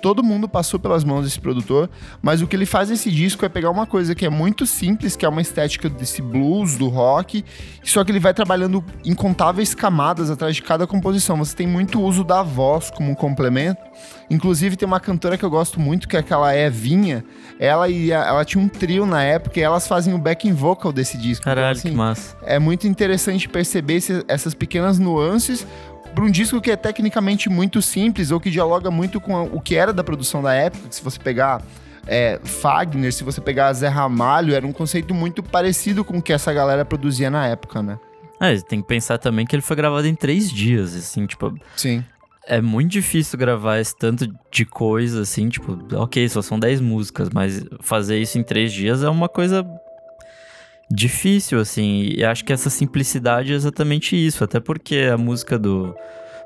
Todo 0.00 0.22
mundo 0.22 0.48
passou 0.48 0.78
pelas 0.78 1.02
mãos 1.02 1.24
desse 1.24 1.40
produtor, 1.40 1.90
mas 2.22 2.40
o 2.40 2.46
que 2.46 2.54
ele 2.54 2.66
faz 2.66 2.88
nesse 2.88 3.10
disco 3.10 3.44
é 3.44 3.48
pegar 3.48 3.70
uma 3.70 3.84
coisa 3.84 4.14
que 4.14 4.24
é 4.24 4.27
muito 4.30 4.66
simples, 4.66 5.16
que 5.16 5.24
é 5.24 5.28
uma 5.28 5.40
estética 5.40 5.88
desse 5.88 6.20
blues, 6.22 6.76
do 6.76 6.88
rock, 6.88 7.44
só 7.82 8.04
que 8.04 8.10
ele 8.10 8.20
vai 8.20 8.34
trabalhando 8.34 8.84
incontáveis 9.04 9.74
camadas 9.74 10.30
atrás 10.30 10.56
de 10.56 10.62
cada 10.62 10.86
composição. 10.86 11.36
Você 11.38 11.54
tem 11.54 11.66
muito 11.66 12.00
uso 12.00 12.24
da 12.24 12.42
voz 12.42 12.90
como 12.90 13.10
um 13.10 13.14
complemento. 13.14 13.80
Inclusive 14.30 14.76
tem 14.76 14.86
uma 14.86 15.00
cantora 15.00 15.38
que 15.38 15.44
eu 15.44 15.50
gosto 15.50 15.80
muito, 15.80 16.06
que 16.06 16.16
é 16.16 16.20
aquela 16.20 16.54
Evinha. 16.56 17.24
Ela 17.58 17.88
e 17.88 18.12
a, 18.12 18.26
ela 18.26 18.44
tinha 18.44 18.62
um 18.62 18.68
trio 18.68 19.06
na 19.06 19.22
época 19.22 19.58
e 19.58 19.62
elas 19.62 19.88
fazem 19.88 20.14
o 20.14 20.18
backing 20.18 20.52
vocal 20.52 20.92
desse 20.92 21.16
disco. 21.16 21.42
Então, 21.42 21.54
Caralho, 21.54 21.78
então, 21.78 21.80
assim, 21.80 21.90
que 21.90 21.96
massa. 21.96 22.36
É 22.42 22.58
muito 22.58 22.86
interessante 22.86 23.48
perceber 23.48 23.94
esse, 23.94 24.24
essas 24.28 24.54
pequenas 24.54 24.98
nuances 24.98 25.66
para 26.14 26.24
um 26.24 26.30
disco 26.30 26.60
que 26.60 26.70
é 26.70 26.76
tecnicamente 26.76 27.48
muito 27.48 27.80
simples 27.80 28.30
ou 28.30 28.40
que 28.40 28.50
dialoga 28.50 28.90
muito 28.90 29.20
com 29.20 29.44
o 29.44 29.60
que 29.60 29.76
era 29.76 29.92
da 29.92 30.02
produção 30.02 30.42
da 30.42 30.52
época. 30.52 30.86
Se 30.90 31.02
você 31.02 31.18
pegar 31.18 31.62
é, 32.08 32.40
Fagner, 32.42 33.12
se 33.12 33.22
você 33.22 33.38
pegar 33.38 33.70
Zé 33.74 33.86
Ramalho, 33.86 34.54
era 34.54 34.66
um 34.66 34.72
conceito 34.72 35.12
muito 35.12 35.42
parecido 35.42 36.02
com 36.02 36.16
o 36.16 36.22
que 36.22 36.32
essa 36.32 36.50
galera 36.54 36.82
produzia 36.82 37.30
na 37.30 37.46
época, 37.46 37.82
né? 37.82 37.98
É, 38.40 38.56
tem 38.60 38.80
que 38.80 38.88
pensar 38.88 39.18
também 39.18 39.44
que 39.44 39.54
ele 39.54 39.62
foi 39.62 39.76
gravado 39.76 40.06
em 40.06 40.14
três 40.14 40.50
dias, 40.50 40.96
assim, 40.96 41.26
tipo. 41.26 41.54
Sim. 41.76 42.02
É 42.46 42.62
muito 42.62 42.92
difícil 42.92 43.38
gravar 43.38 43.78
esse 43.78 43.94
tanto 43.94 44.26
de 44.50 44.64
coisa, 44.64 45.20
assim, 45.20 45.50
tipo, 45.50 45.78
ok, 45.96 46.26
só 46.30 46.40
são 46.40 46.58
dez 46.58 46.80
músicas, 46.80 47.28
mas 47.28 47.62
fazer 47.80 48.18
isso 48.18 48.38
em 48.38 48.42
três 48.42 48.72
dias 48.72 49.02
é 49.02 49.08
uma 49.10 49.28
coisa 49.28 49.66
difícil, 50.90 51.60
assim. 51.60 52.14
E 52.16 52.24
acho 52.24 52.42
que 52.42 52.54
essa 52.54 52.70
simplicidade 52.70 53.52
é 53.52 53.54
exatamente 53.54 54.16
isso, 54.16 54.42
até 54.42 54.60
porque 54.60 55.10
a 55.12 55.18
música 55.18 55.58
do, 55.58 55.94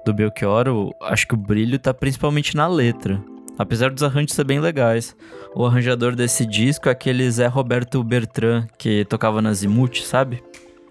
do 0.04 0.12
Belchior, 0.12 0.66
acho 1.02 1.28
que 1.28 1.35
o 1.35 1.37
brilho 1.38 1.78
tá 1.78 1.95
principalmente 1.95 2.57
na 2.57 2.66
letra. 2.66 3.23
Apesar 3.59 3.91
dos 3.91 4.03
arranjos 4.03 4.35
ser 4.35 4.45
bem 4.45 4.61
legais. 4.61 5.15
O 5.55 5.67
arranjador 5.67 6.15
desse 6.17 6.47
disco 6.47 6.89
é 6.89 6.93
aquele 6.93 7.31
Zé 7.31 7.47
Roberto 7.47 8.03
Bertrand, 8.03 8.67
que 8.79 9.05
tocava 9.05 9.43
na 9.43 9.53
Zimuth, 9.53 10.03
sabe? 10.03 10.43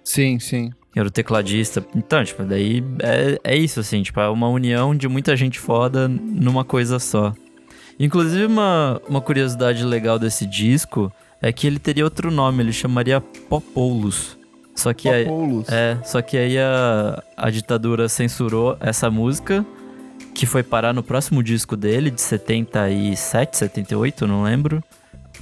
Sim, 0.03 0.39
sim. 0.39 0.71
Era 0.95 1.07
o 1.07 1.11
tecladista. 1.11 1.83
Então, 1.95 2.23
tipo, 2.23 2.43
daí 2.43 2.83
é, 2.99 3.39
é 3.43 3.55
isso, 3.55 3.79
assim, 3.79 4.01
tipo, 4.03 4.19
é 4.19 4.29
uma 4.29 4.49
união 4.49 4.95
de 4.95 5.07
muita 5.07 5.35
gente 5.35 5.59
foda 5.59 6.07
numa 6.07 6.63
coisa 6.63 6.99
só. 6.99 7.33
Inclusive, 7.99 8.45
uma, 8.45 9.01
uma 9.07 9.21
curiosidade 9.21 9.83
legal 9.83 10.19
desse 10.19 10.45
disco 10.45 11.11
é 11.41 11.51
que 11.51 11.65
ele 11.65 11.79
teria 11.79 12.03
outro 12.03 12.29
nome, 12.29 12.61
ele 12.61 12.73
chamaria 12.73 13.21
Popoulos. 13.21 14.37
Só 14.75 14.93
que 14.93 15.09
Popoulos. 15.09 15.69
aí, 15.69 15.75
é, 15.75 15.97
só 16.03 16.21
que 16.21 16.37
aí 16.37 16.57
a, 16.57 17.23
a 17.37 17.49
ditadura 17.49 18.07
censurou 18.07 18.77
essa 18.79 19.09
música 19.09 19.65
que 20.33 20.45
foi 20.45 20.63
parar 20.63 20.93
no 20.93 21.03
próximo 21.03 21.43
disco 21.43 21.75
dele, 21.75 22.09
de 22.09 22.21
77, 22.21 23.57
78, 23.57 24.27
não 24.27 24.43
lembro. 24.43 24.83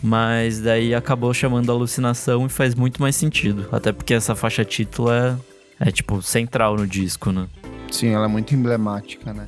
Mas 0.02 0.62
daí 0.62 0.96
acabou 0.96 1.34
chamando 1.34 1.72
alucinação 1.72 2.46
e 2.46 2.50
faz 2.50 2.74
muito 2.74 3.02
mais 3.02 3.16
sentido. 3.16 3.68
Até 3.72 3.92
porque 3.92 4.14
essa 4.14 4.36
faixa 4.36 4.64
título 4.64 5.12
é, 5.12 5.36
é 5.80 5.92
tipo, 5.92 6.22
central 6.22 6.78
no 6.78 6.88
disco, 6.88 7.32
né? 7.32 7.48
Sim, 7.92 8.10
ela 8.10 8.26
é 8.26 8.28
muito 8.28 8.56
emblemática, 8.56 9.34
né? 9.34 9.48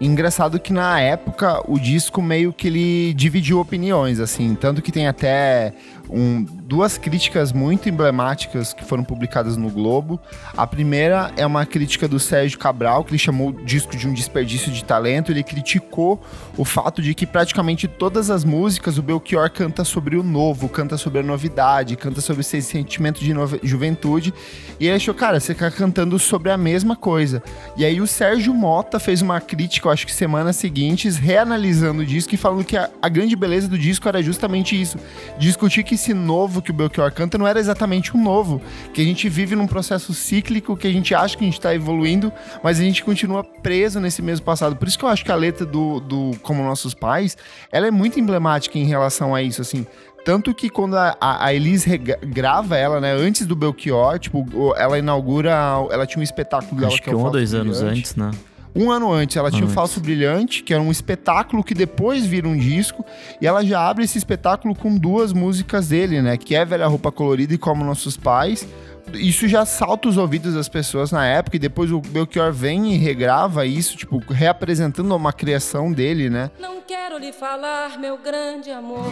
Engraçado 0.00 0.58
que 0.58 0.72
na 0.72 1.00
época 1.00 1.62
o 1.70 1.78
disco 1.78 2.20
meio 2.20 2.52
que 2.52 2.66
ele 2.66 3.14
dividiu 3.14 3.60
opiniões, 3.60 4.18
assim, 4.18 4.56
tanto 4.56 4.82
que 4.82 4.90
tem 4.90 5.06
até 5.06 5.72
um, 6.10 6.42
duas 6.42 6.98
críticas 6.98 7.52
muito 7.52 7.88
emblemáticas 7.88 8.72
que 8.72 8.84
foram 8.84 9.04
publicadas 9.04 9.56
no 9.56 9.70
Globo. 9.70 10.20
A 10.56 10.66
primeira 10.66 11.30
é 11.36 11.46
uma 11.46 11.64
crítica 11.64 12.08
do 12.08 12.18
Sérgio 12.18 12.58
Cabral, 12.58 13.04
que 13.04 13.10
ele 13.10 13.18
chamou 13.18 13.50
o 13.50 13.64
disco 13.64 13.96
de 13.96 14.08
um 14.08 14.12
desperdício 14.12 14.72
de 14.72 14.84
talento. 14.84 15.30
Ele 15.30 15.42
criticou 15.42 16.20
o 16.56 16.64
fato 16.64 17.00
de 17.00 17.14
que 17.14 17.26
praticamente 17.26 17.86
todas 17.86 18.30
as 18.30 18.44
músicas 18.44 18.98
o 18.98 19.02
Belchior 19.02 19.50
canta 19.50 19.84
sobre 19.84 20.16
o 20.16 20.22
novo, 20.22 20.68
canta 20.68 20.96
sobre 20.96 21.20
a 21.20 21.22
novidade, 21.22 21.96
canta 21.96 22.20
sobre 22.20 22.40
esse 22.40 22.60
sentimento 22.62 23.20
de 23.20 23.32
juventude. 23.62 24.34
E 24.80 24.86
ele 24.86 24.96
achou, 24.96 25.14
cara, 25.14 25.38
você 25.38 25.54
tá 25.54 25.70
cantando 25.70 26.18
sobre 26.18 26.50
a 26.50 26.56
mesma 26.56 26.96
coisa. 26.96 27.42
E 27.76 27.84
aí 27.84 28.00
o 28.00 28.06
Sérgio 28.06 28.52
Mota 28.52 28.98
fez 28.98 29.22
uma 29.22 29.40
crítica 29.40 29.92
acho 29.92 30.06
que 30.06 30.12
semanas 30.12 30.56
seguintes, 30.56 31.16
reanalisando 31.16 32.02
o 32.02 32.06
disco 32.06 32.34
e 32.34 32.38
falando 32.38 32.64
que 32.64 32.76
a, 32.76 32.90
a 33.00 33.08
grande 33.08 33.36
beleza 33.36 33.68
do 33.68 33.78
disco 33.78 34.08
era 34.08 34.22
justamente 34.22 34.80
isso. 34.80 34.98
Discutir 35.38 35.82
que 35.82 35.91
esse 35.94 36.14
novo 36.14 36.62
que 36.62 36.70
o 36.70 36.74
Belchior 36.74 37.12
canta 37.12 37.38
não 37.38 37.46
era 37.46 37.58
exatamente 37.58 38.16
um 38.16 38.22
novo. 38.22 38.60
Que 38.92 39.00
a 39.00 39.04
gente 39.04 39.28
vive 39.28 39.54
num 39.54 39.66
processo 39.66 40.12
cíclico, 40.12 40.76
que 40.76 40.86
a 40.86 40.92
gente 40.92 41.14
acha 41.14 41.36
que 41.36 41.44
a 41.44 41.46
gente 41.46 41.58
está 41.58 41.74
evoluindo, 41.74 42.32
mas 42.62 42.80
a 42.80 42.82
gente 42.82 43.04
continua 43.04 43.44
preso 43.44 44.00
nesse 44.00 44.22
mesmo 44.22 44.44
passado. 44.44 44.76
Por 44.76 44.88
isso 44.88 44.98
que 44.98 45.04
eu 45.04 45.08
acho 45.08 45.24
que 45.24 45.32
a 45.32 45.36
letra 45.36 45.64
do, 45.64 46.00
do 46.00 46.32
Como 46.42 46.62
Nossos 46.62 46.94
Pais, 46.94 47.36
ela 47.70 47.86
é 47.86 47.90
muito 47.90 48.18
emblemática 48.18 48.78
em 48.78 48.84
relação 48.84 49.34
a 49.34 49.42
isso, 49.42 49.60
assim. 49.60 49.86
Tanto 50.24 50.54
que 50.54 50.70
quando 50.70 50.96
a, 50.96 51.16
a 51.20 51.52
Elise 51.52 51.98
grava 51.98 52.76
ela, 52.76 53.00
né, 53.00 53.12
antes 53.12 53.44
do 53.44 53.56
Belchior, 53.56 54.18
tipo, 54.18 54.46
ela 54.76 54.98
inaugura. 54.98 55.50
Ela 55.90 56.06
tinha 56.06 56.20
um 56.20 56.22
espetáculo 56.22 56.80
dela 56.80 56.92
Acho 56.92 57.02
que, 57.02 57.10
é 57.10 57.16
um 57.16 57.24
ou 57.24 57.30
dois 57.30 57.54
anos 57.54 57.82
antes, 57.82 58.14
né? 58.14 58.30
Um 58.74 58.90
ano 58.90 59.12
antes, 59.12 59.36
ela 59.36 59.50
tinha 59.50 59.66
o 59.66 59.68
Falso 59.68 60.00
Brilhante, 60.00 60.62
que 60.62 60.72
era 60.72 60.82
um 60.82 60.90
espetáculo 60.90 61.62
que 61.62 61.74
depois 61.74 62.24
vira 62.24 62.48
um 62.48 62.56
disco, 62.56 63.04
e 63.40 63.46
ela 63.46 63.62
já 63.64 63.86
abre 63.86 64.04
esse 64.04 64.16
espetáculo 64.16 64.74
com 64.74 64.96
duas 64.96 65.32
músicas 65.32 65.88
dele, 65.88 66.22
né? 66.22 66.38
Que 66.38 66.54
é 66.54 66.64
Velha 66.64 66.86
Roupa 66.86 67.12
Colorida 67.12 67.52
e 67.52 67.58
Como 67.58 67.84
Nossos 67.84 68.16
Pais. 68.16 68.66
Isso 69.12 69.46
já 69.46 69.66
salta 69.66 70.08
os 70.08 70.16
ouvidos 70.16 70.54
das 70.54 70.70
pessoas 70.70 71.12
na 71.12 71.26
época, 71.26 71.56
e 71.56 71.58
depois 71.58 71.92
o 71.92 72.00
Belchior 72.00 72.50
vem 72.50 72.94
e 72.94 72.96
regrava 72.96 73.66
isso, 73.66 73.94
tipo, 73.96 74.18
reapresentando 74.32 75.14
uma 75.14 75.32
criação 75.32 75.92
dele, 75.92 76.30
né? 76.30 76.50
Não 76.58 76.80
quero 76.80 77.18
lhe 77.18 77.32
falar, 77.32 77.98
meu 77.98 78.16
grande 78.16 78.70
amor, 78.70 79.04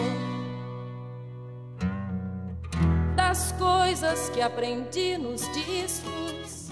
das 3.15 3.51
coisas 3.51 4.29
que 4.29 4.41
aprendi 4.41 5.19
nos 5.19 5.41
discos 5.53 6.71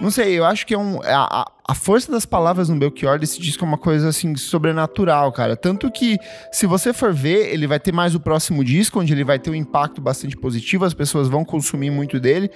Não 0.00 0.10
sei, 0.10 0.38
eu 0.38 0.44
acho 0.44 0.66
que 0.66 0.74
é 0.74 0.78
um. 0.78 1.00
A, 1.02 1.42
a 1.42 1.46
força 1.74 2.12
das 2.12 2.24
palavras 2.24 2.68
no 2.68 2.76
Belchior 2.76 3.18
desse 3.18 3.40
disco 3.40 3.64
é 3.64 3.68
uma 3.68 3.76
coisa 3.76 4.08
assim 4.08 4.36
sobrenatural, 4.36 5.32
cara. 5.32 5.56
Tanto 5.56 5.90
que, 5.90 6.16
se 6.52 6.64
você 6.64 6.92
for 6.92 7.12
ver, 7.12 7.52
ele 7.52 7.66
vai 7.66 7.80
ter 7.80 7.92
mais 7.92 8.14
o 8.14 8.20
próximo 8.20 8.62
disco, 8.62 9.00
onde 9.00 9.12
ele 9.12 9.24
vai 9.24 9.36
ter 9.38 9.50
um 9.50 9.54
impacto 9.54 10.00
bastante 10.00 10.36
positivo, 10.36 10.84
as 10.84 10.94
pessoas 10.94 11.26
vão 11.26 11.44
consumir 11.44 11.90
muito 11.90 12.20
dele, 12.20 12.50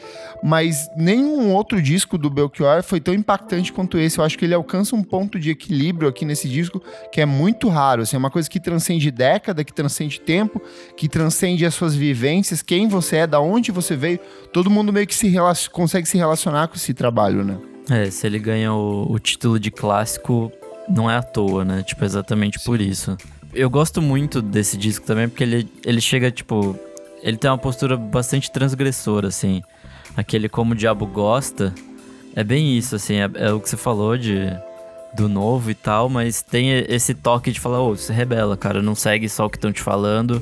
mas 0.45 0.89
nenhum 0.97 1.53
outro 1.53 1.83
disco 1.83 2.17
do 2.17 2.31
Belchior 2.31 2.85
foi 2.85 3.01
tão 3.01 3.13
impactante 3.13 3.73
quanto 3.73 3.99
esse. 3.99 4.19
Eu 4.19 4.25
acho 4.25 4.39
que 4.39 4.45
ele 4.45 4.55
alcança 4.55 4.95
um 4.95 5.03
ponto 5.03 5.41
de 5.41 5.51
equilíbrio 5.51 6.09
aqui 6.09 6.25
nesse 6.25 6.49
disco 6.49 6.81
que 7.11 7.21
é 7.21 7.27
muito 7.27 7.69
raro. 7.69 8.03
Assim, 8.03 8.15
é 8.15 8.19
uma 8.19 8.31
coisa 8.31 8.49
que 8.49 8.61
transcende 8.61 9.11
década, 9.11 9.65
que 9.65 9.73
transcende 9.73 10.21
tempo, 10.21 10.63
que 10.97 11.09
transcende 11.09 11.67
as 11.67 11.75
suas 11.75 11.97
vivências, 11.97 12.63
quem 12.63 12.87
você 12.87 13.17
é, 13.17 13.27
da 13.27 13.41
onde 13.41 13.73
você 13.73 13.97
veio. 13.97 14.21
Todo 14.53 14.71
mundo 14.71 14.93
meio 14.93 15.07
que 15.07 15.15
se 15.15 15.35
consegue 15.73 16.07
se 16.07 16.17
relacionar 16.17 16.69
com 16.69 16.77
esse 16.77 16.95
trabalho, 16.95 17.45
né? 17.45 17.70
É, 17.89 18.11
se 18.11 18.27
ele 18.27 18.39
ganha 18.39 18.73
o, 18.73 19.11
o 19.11 19.19
título 19.19 19.59
de 19.59 19.71
clássico, 19.71 20.53
não 20.89 21.11
é 21.11 21.17
à 21.17 21.23
toa, 21.23 21.65
né? 21.65 21.83
Tipo, 21.83 22.05
exatamente 22.05 22.59
Sim. 22.59 22.65
por 22.65 22.81
isso. 22.81 23.17
Eu 23.53 23.69
gosto 23.69 24.01
muito 24.01 24.41
desse 24.43 24.77
disco 24.77 25.07
também, 25.07 25.29
porque 25.29 25.43
ele, 25.43 25.69
ele 25.85 26.01
chega, 26.01 26.31
tipo. 26.31 26.79
Ele 27.23 27.37
tem 27.37 27.51
uma 27.51 27.59
postura 27.59 27.97
bastante 27.97 28.51
transgressora, 28.51 29.29
assim. 29.29 29.63
Aquele 30.17 30.49
como 30.49 30.73
o 30.73 30.77
diabo 30.77 31.07
gosta. 31.07 31.75
É 32.35 32.43
bem 32.43 32.77
isso, 32.77 32.97
assim. 32.97 33.17
É, 33.17 33.31
é 33.35 33.53
o 33.53 33.61
que 33.61 33.69
você 33.69 33.77
falou 33.77 34.17
de 34.17 34.51
do 35.13 35.29
novo 35.29 35.71
e 35.71 35.75
tal, 35.75 36.09
mas 36.09 36.43
tem 36.43 36.71
esse 36.89 37.15
toque 37.15 37.51
de 37.51 37.59
falar, 37.59 37.81
ô, 37.81 37.91
oh, 37.91 37.97
você 37.97 38.13
rebela, 38.13 38.57
cara, 38.57 38.81
não 38.81 38.95
segue 38.95 39.29
só 39.29 39.47
o 39.47 39.51
que 39.51 39.57
estão 39.57 39.73
te 39.73 39.83
falando, 39.83 40.41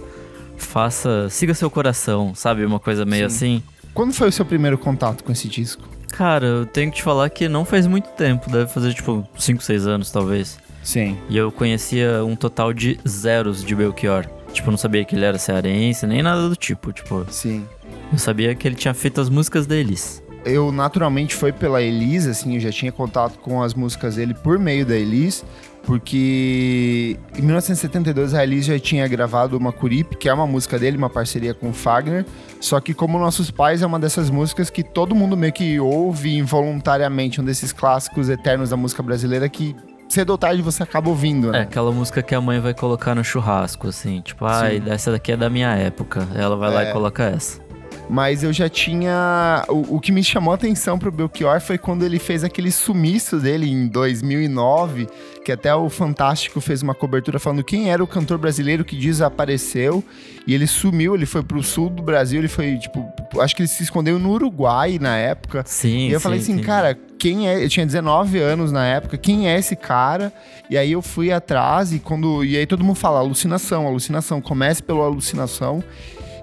faça, 0.56 1.28
siga 1.30 1.54
seu 1.54 1.70
coração, 1.70 2.34
sabe? 2.34 2.64
Uma 2.64 2.78
coisa 2.78 3.04
meio 3.04 3.30
Sim. 3.30 3.36
assim. 3.36 3.62
Quando 3.94 4.12
foi 4.12 4.28
o 4.28 4.32
seu 4.32 4.44
primeiro 4.44 4.76
contato 4.76 5.24
com 5.24 5.32
esse 5.32 5.48
disco? 5.48 5.88
Cara, 6.18 6.44
eu 6.44 6.66
tenho 6.66 6.90
que 6.90 6.96
te 6.96 7.02
falar 7.04 7.30
que 7.30 7.48
não 7.48 7.64
faz 7.64 7.86
muito 7.86 8.08
tempo, 8.08 8.50
deve 8.50 8.66
fazer 8.66 8.92
tipo 8.92 9.24
5, 9.38 9.62
6 9.62 9.86
anos 9.86 10.10
talvez. 10.10 10.58
Sim. 10.82 11.16
E 11.30 11.36
eu 11.36 11.52
conhecia 11.52 12.24
um 12.24 12.34
total 12.34 12.72
de 12.72 12.98
zeros 13.06 13.64
de 13.64 13.72
Belchior. 13.72 14.26
Tipo, 14.52 14.68
não 14.72 14.76
sabia 14.76 15.04
que 15.04 15.14
ele 15.14 15.24
era 15.24 15.38
cearense, 15.38 16.08
nem 16.08 16.20
nada 16.20 16.48
do 16.48 16.56
tipo. 16.56 16.92
Tipo, 16.92 17.24
Sim. 17.30 17.64
eu 18.12 18.18
sabia 18.18 18.52
que 18.56 18.66
ele 18.66 18.74
tinha 18.74 18.92
feito 18.94 19.20
as 19.20 19.28
músicas 19.28 19.64
deles. 19.64 20.20
Eu 20.44 20.72
naturalmente 20.72 21.36
foi 21.36 21.52
pela 21.52 21.80
Elis, 21.80 22.26
assim, 22.26 22.54
eu 22.54 22.60
já 22.60 22.72
tinha 22.72 22.90
contato 22.90 23.38
com 23.38 23.62
as 23.62 23.72
músicas 23.72 24.16
dele 24.16 24.34
por 24.34 24.58
meio 24.58 24.84
da 24.84 24.96
Elis, 24.96 25.44
porque 25.88 27.16
em 27.36 27.40
1972 27.42 28.34
a 28.34 28.42
Elis 28.44 28.66
já 28.66 28.78
tinha 28.78 29.08
gravado 29.08 29.56
uma 29.56 29.72
Curip, 29.72 30.16
que 30.16 30.28
é 30.28 30.32
uma 30.32 30.46
música 30.46 30.78
dele, 30.78 30.98
uma 30.98 31.08
parceria 31.08 31.54
com 31.54 31.70
o 31.70 31.72
Fagner, 31.72 32.26
só 32.60 32.78
que 32.78 32.92
como 32.92 33.18
Nossos 33.18 33.50
Pais 33.50 33.80
é 33.80 33.86
uma 33.86 33.98
dessas 33.98 34.28
músicas 34.28 34.68
que 34.68 34.82
todo 34.82 35.14
mundo 35.14 35.34
meio 35.36 35.52
que 35.52 35.80
ouve 35.80 36.36
involuntariamente, 36.36 37.40
um 37.40 37.44
desses 37.44 37.72
clássicos 37.72 38.28
eternos 38.28 38.68
da 38.70 38.76
música 38.76 39.02
brasileira 39.02 39.48
que 39.48 39.74
cedo 40.10 40.30
ou 40.30 40.38
tarde 40.38 40.60
você 40.62 40.82
acaba 40.82 41.08
ouvindo, 41.08 41.48
É, 41.48 41.52
né? 41.52 41.60
aquela 41.62 41.90
música 41.90 42.22
que 42.22 42.34
a 42.34 42.40
mãe 42.40 42.60
vai 42.60 42.74
colocar 42.74 43.14
no 43.14 43.24
churrasco, 43.24 43.88
assim. 43.88 44.20
Tipo, 44.20 44.44
ai, 44.44 44.80
Sim. 44.84 44.90
essa 44.90 45.10
daqui 45.10 45.32
é 45.32 45.36
da 45.36 45.50
minha 45.50 45.74
época. 45.74 46.26
Ela 46.34 46.56
vai 46.56 46.72
lá 46.72 46.84
É. 46.84 46.90
e 46.90 46.92
coloca 46.92 47.24
essa. 47.24 47.60
Mas 48.08 48.42
eu 48.42 48.52
já 48.52 48.68
tinha. 48.68 49.64
O, 49.68 49.96
o 49.96 50.00
que 50.00 50.10
me 50.10 50.24
chamou 50.24 50.52
a 50.52 50.54
atenção 50.54 50.98
pro 50.98 51.12
Belchior 51.12 51.60
foi 51.60 51.76
quando 51.76 52.04
ele 52.04 52.18
fez 52.18 52.42
aquele 52.42 52.70
sumiço 52.70 53.38
dele 53.38 53.70
em 53.70 53.86
2009, 53.86 55.06
que 55.44 55.52
até 55.52 55.74
o 55.74 55.90
Fantástico 55.90 56.60
fez 56.60 56.82
uma 56.82 56.94
cobertura 56.94 57.38
falando 57.38 57.62
quem 57.62 57.90
era 57.90 58.02
o 58.02 58.06
cantor 58.06 58.38
brasileiro 58.38 58.84
que 58.84 58.96
desapareceu. 58.96 60.02
E 60.46 60.54
ele 60.54 60.66
sumiu, 60.66 61.14
ele 61.14 61.26
foi 61.26 61.42
pro 61.42 61.62
sul 61.62 61.90
do 61.90 62.02
Brasil, 62.02 62.38
ele 62.38 62.48
foi, 62.48 62.78
tipo, 62.78 63.06
acho 63.38 63.54
que 63.54 63.60
ele 63.60 63.68
se 63.68 63.82
escondeu 63.82 64.18
no 64.18 64.30
Uruguai 64.30 64.98
na 64.98 65.14
época. 65.16 65.62
Sim, 65.66 66.08
E 66.08 66.12
eu 66.12 66.18
sim, 66.18 66.22
falei 66.22 66.38
assim, 66.38 66.56
sim. 66.56 66.62
cara, 66.62 66.98
quem 67.18 67.46
é? 67.46 67.62
Eu 67.62 67.68
tinha 67.68 67.84
19 67.84 68.38
anos 68.38 68.72
na 68.72 68.86
época, 68.86 69.18
quem 69.18 69.50
é 69.50 69.58
esse 69.58 69.76
cara? 69.76 70.32
E 70.70 70.78
aí 70.78 70.92
eu 70.92 71.02
fui 71.02 71.30
atrás 71.30 71.92
e 71.92 71.98
quando. 71.98 72.42
E 72.42 72.56
aí 72.56 72.64
todo 72.66 72.82
mundo 72.82 72.96
fala 72.96 73.18
alucinação, 73.18 73.86
alucinação, 73.86 74.40
comece 74.40 74.82
pela 74.82 75.04
alucinação. 75.04 75.84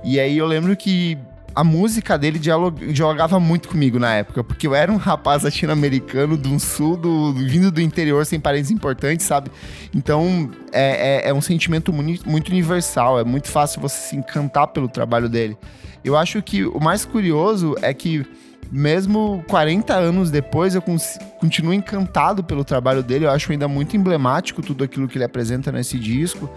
E 0.03 0.19
aí 0.19 0.37
eu 0.37 0.45
lembro 0.45 0.75
que 0.77 1.17
a 1.55 1.63
música 1.63 2.17
dele 2.17 2.37
dialog- 2.37 2.91
dialogava 2.91 3.39
muito 3.39 3.69
comigo 3.69 3.97
na 3.97 4.13
época, 4.15 4.43
porque 4.43 4.67
eu 4.67 4.75
era 4.75 4.91
um 4.91 4.97
rapaz 4.97 5.43
latino-americano 5.43 6.35
do 6.35 6.59
sul, 6.59 6.97
do, 6.97 7.31
vindo 7.33 7.71
do 7.71 7.79
interior 7.81 8.25
sem 8.25 8.39
parentes 8.39 8.71
importantes, 8.71 9.25
sabe? 9.25 9.49
Então 9.93 10.51
é, 10.71 11.23
é- 11.25 11.29
é 11.29 11.33
um 11.33 11.41
sentimento 11.41 11.93
muito 11.93 12.49
universal, 12.49 13.19
é 13.19 13.23
muito 13.23 13.47
fácil 13.47 13.79
você 13.81 14.09
se 14.09 14.15
encantar 14.15 14.67
pelo 14.67 14.87
trabalho 14.89 15.29
dele. 15.29 15.57
Eu 16.03 16.15
acho 16.17 16.41
que 16.43 16.65
o 16.65 16.79
mais 16.79 17.05
curioso 17.05 17.75
é 17.81 17.93
que 17.93 18.25
mesmo 18.71 19.43
40 19.47 19.93
anos 19.93 20.31
depois, 20.31 20.75
eu 20.75 20.81
continuo 21.39 21.73
encantado 21.73 22.43
pelo 22.43 22.63
trabalho 22.63 23.03
dele. 23.03 23.25
Eu 23.25 23.31
acho 23.31 23.51
ainda 23.51 23.67
muito 23.67 23.95
emblemático 23.95 24.61
tudo 24.61 24.83
aquilo 24.83 25.07
que 25.07 25.17
ele 25.17 25.23
apresenta 25.23 25.71
nesse 25.71 25.99
disco. 25.99 26.49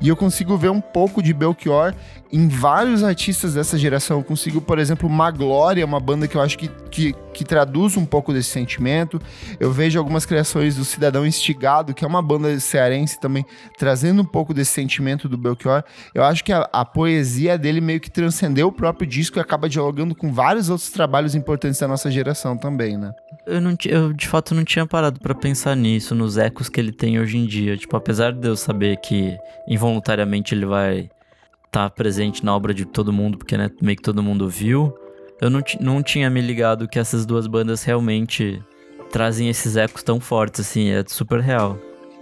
E 0.00 0.08
eu 0.08 0.16
consigo 0.16 0.56
ver 0.56 0.70
um 0.70 0.80
pouco 0.80 1.22
de 1.22 1.32
Belchior 1.32 1.94
em 2.32 2.48
vários 2.48 3.02
artistas 3.02 3.54
dessa 3.54 3.78
geração. 3.78 4.18
Eu 4.18 4.24
consigo, 4.24 4.60
por 4.60 4.78
exemplo, 4.78 5.08
Maglória, 5.08 5.84
uma 5.84 6.00
banda 6.00 6.28
que 6.28 6.36
eu 6.36 6.40
acho 6.40 6.58
que, 6.58 6.68
que, 6.90 7.14
que 7.36 7.44
traduz 7.44 7.96
um 7.96 8.06
pouco 8.06 8.32
desse 8.32 8.48
sentimento. 8.48 9.20
Eu 9.60 9.70
vejo 9.70 9.98
algumas 9.98 10.24
criações 10.24 10.74
do 10.76 10.84
Cidadão 10.84 11.26
Instigado, 11.26 11.92
que 11.92 12.04
é 12.04 12.08
uma 12.08 12.22
banda 12.22 12.58
cearense 12.58 13.20
também, 13.20 13.44
trazendo 13.76 14.22
um 14.22 14.24
pouco 14.24 14.54
desse 14.54 14.72
sentimento 14.72 15.28
do 15.28 15.36
Belchior. 15.36 15.84
Eu 16.14 16.24
acho 16.24 16.42
que 16.42 16.52
a, 16.52 16.68
a 16.72 16.84
poesia 16.84 17.58
dele 17.58 17.80
meio 17.80 18.00
que 18.00 18.10
transcendeu 18.10 18.68
o 18.68 18.72
próprio 18.72 19.06
disco 19.06 19.38
e 19.38 19.40
acaba 19.40 19.68
dialogando 19.68 20.14
com 20.14 20.32
vários 20.32 20.70
outros 20.70 20.90
trabalhos 20.90 21.34
importantes 21.34 21.78
da 21.78 21.86
nossa 21.86 22.10
geração 22.10 22.56
também, 22.56 22.96
né? 22.96 23.12
Eu, 23.46 23.60
não, 23.60 23.76
eu 23.84 24.12
de 24.12 24.26
fato 24.26 24.54
não 24.54 24.64
tinha 24.64 24.86
parado 24.86 25.20
pra 25.20 25.34
pensar 25.34 25.76
nisso, 25.76 26.14
nos 26.14 26.38
ecos 26.38 26.68
que 26.68 26.80
ele 26.80 26.92
tem 26.92 27.20
hoje 27.20 27.36
em 27.36 27.46
dia. 27.46 27.76
Tipo, 27.76 27.96
apesar 27.96 28.32
de 28.32 28.48
eu 28.48 28.56
saber 28.56 28.96
que 28.96 29.36
involuntariamente 29.68 30.54
ele 30.54 30.64
vai 30.64 31.10
estar 31.66 31.90
presente 31.90 32.42
na 32.42 32.56
obra 32.56 32.72
de 32.72 32.86
todo 32.86 33.12
mundo, 33.12 33.36
porque 33.36 33.56
né, 33.56 33.70
meio 33.82 33.96
que 33.96 34.02
todo 34.02 34.22
mundo 34.22 34.48
viu, 34.48 34.96
eu 35.40 35.50
não, 35.50 35.62
não 35.80 36.02
tinha 36.02 36.30
me 36.30 36.40
ligado 36.40 36.88
que 36.88 36.98
essas 36.98 37.26
duas 37.26 37.46
bandas 37.46 37.82
realmente 37.82 38.62
trazem 39.10 39.48
esses 39.48 39.76
ecos 39.76 40.02
tão 40.02 40.20
fortes, 40.20 40.60
assim, 40.60 40.90
é 40.90 41.04
super 41.06 41.40
real. 41.40 41.78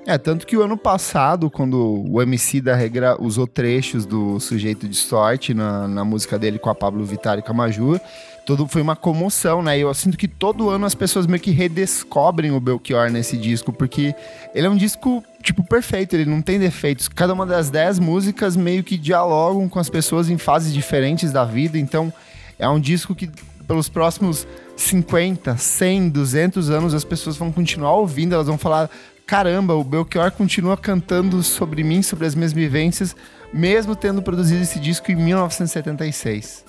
É, 0.06 0.18
tanto 0.18 0.46
que 0.46 0.56
o 0.56 0.62
ano 0.62 0.76
passado, 0.76 1.50
quando 1.50 2.04
o 2.06 2.20
MC 2.20 2.60
da 2.60 2.74
Regra 2.74 3.16
usou 3.18 3.46
trechos 3.46 4.04
do 4.04 4.38
Sujeito 4.38 4.86
de 4.86 4.96
Sorte 4.96 5.54
na, 5.54 5.88
na 5.88 6.04
música 6.04 6.38
dele 6.38 6.58
com 6.58 6.68
a 6.68 6.74
Pablo 6.74 7.02
Vittar 7.06 7.38
e 7.38 7.52
Majur, 7.54 7.98
todo, 8.44 8.68
foi 8.68 8.82
uma 8.82 8.94
comoção, 8.94 9.62
né? 9.62 9.78
E 9.78 9.80
eu 9.80 9.94
sinto 9.94 10.18
que 10.18 10.28
todo 10.28 10.68
ano 10.68 10.84
as 10.84 10.94
pessoas 10.94 11.26
meio 11.26 11.40
que 11.40 11.50
redescobrem 11.50 12.50
o 12.50 12.60
Belchior 12.60 13.10
nesse 13.10 13.38
disco, 13.38 13.72
porque 13.72 14.14
ele 14.54 14.66
é 14.66 14.70
um 14.70 14.76
disco, 14.76 15.24
tipo, 15.42 15.64
perfeito, 15.64 16.14
ele 16.14 16.26
não 16.26 16.42
tem 16.42 16.58
defeitos. 16.58 17.08
Cada 17.08 17.32
uma 17.32 17.46
das 17.46 17.70
dez 17.70 17.98
músicas 17.98 18.56
meio 18.56 18.84
que 18.84 18.98
dialogam 18.98 19.70
com 19.70 19.78
as 19.78 19.88
pessoas 19.88 20.28
em 20.28 20.36
fases 20.36 20.74
diferentes 20.74 21.32
da 21.32 21.46
vida, 21.46 21.78
então 21.78 22.12
é 22.58 22.68
um 22.68 22.80
disco 22.80 23.14
que 23.14 23.30
pelos 23.66 23.88
próximos 23.88 24.46
50, 24.76 25.56
100, 25.56 26.10
200 26.10 26.70
anos 26.70 26.94
as 26.94 27.04
pessoas 27.04 27.36
vão 27.36 27.50
continuar 27.50 27.92
ouvindo, 27.92 28.34
elas 28.34 28.46
vão 28.46 28.58
falar 28.58 28.90
caramba, 29.26 29.74
o 29.74 29.82
Belchior 29.82 30.30
continua 30.32 30.76
cantando 30.76 31.42
sobre 31.42 31.82
mim, 31.82 32.02
sobre 32.02 32.26
as 32.26 32.34
minhas 32.34 32.52
vivências, 32.52 33.16
mesmo 33.52 33.96
tendo 33.96 34.22
produzido 34.22 34.62
esse 34.62 34.78
disco 34.78 35.10
em 35.10 35.16
1976. 35.16 36.64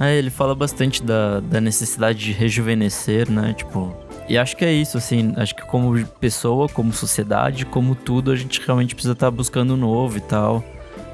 É, 0.00 0.16
ele 0.16 0.30
fala 0.30 0.54
bastante 0.54 1.02
da, 1.02 1.40
da 1.40 1.60
necessidade 1.60 2.18
de 2.18 2.32
rejuvenescer, 2.32 3.28
né? 3.30 3.52
Tipo. 3.52 3.96
E 4.28 4.38
acho 4.38 4.56
que 4.56 4.64
é 4.64 4.72
isso, 4.72 4.96
assim. 4.96 5.32
Acho 5.36 5.56
que 5.56 5.62
como 5.62 6.06
pessoa, 6.20 6.68
como 6.68 6.92
sociedade, 6.92 7.66
como 7.66 7.96
tudo, 7.96 8.30
a 8.30 8.36
gente 8.36 8.60
realmente 8.64 8.94
precisa 8.94 9.14
estar 9.14 9.30
buscando 9.30 9.72
o 9.72 9.76
novo 9.76 10.18
e 10.18 10.20
tal. 10.20 10.62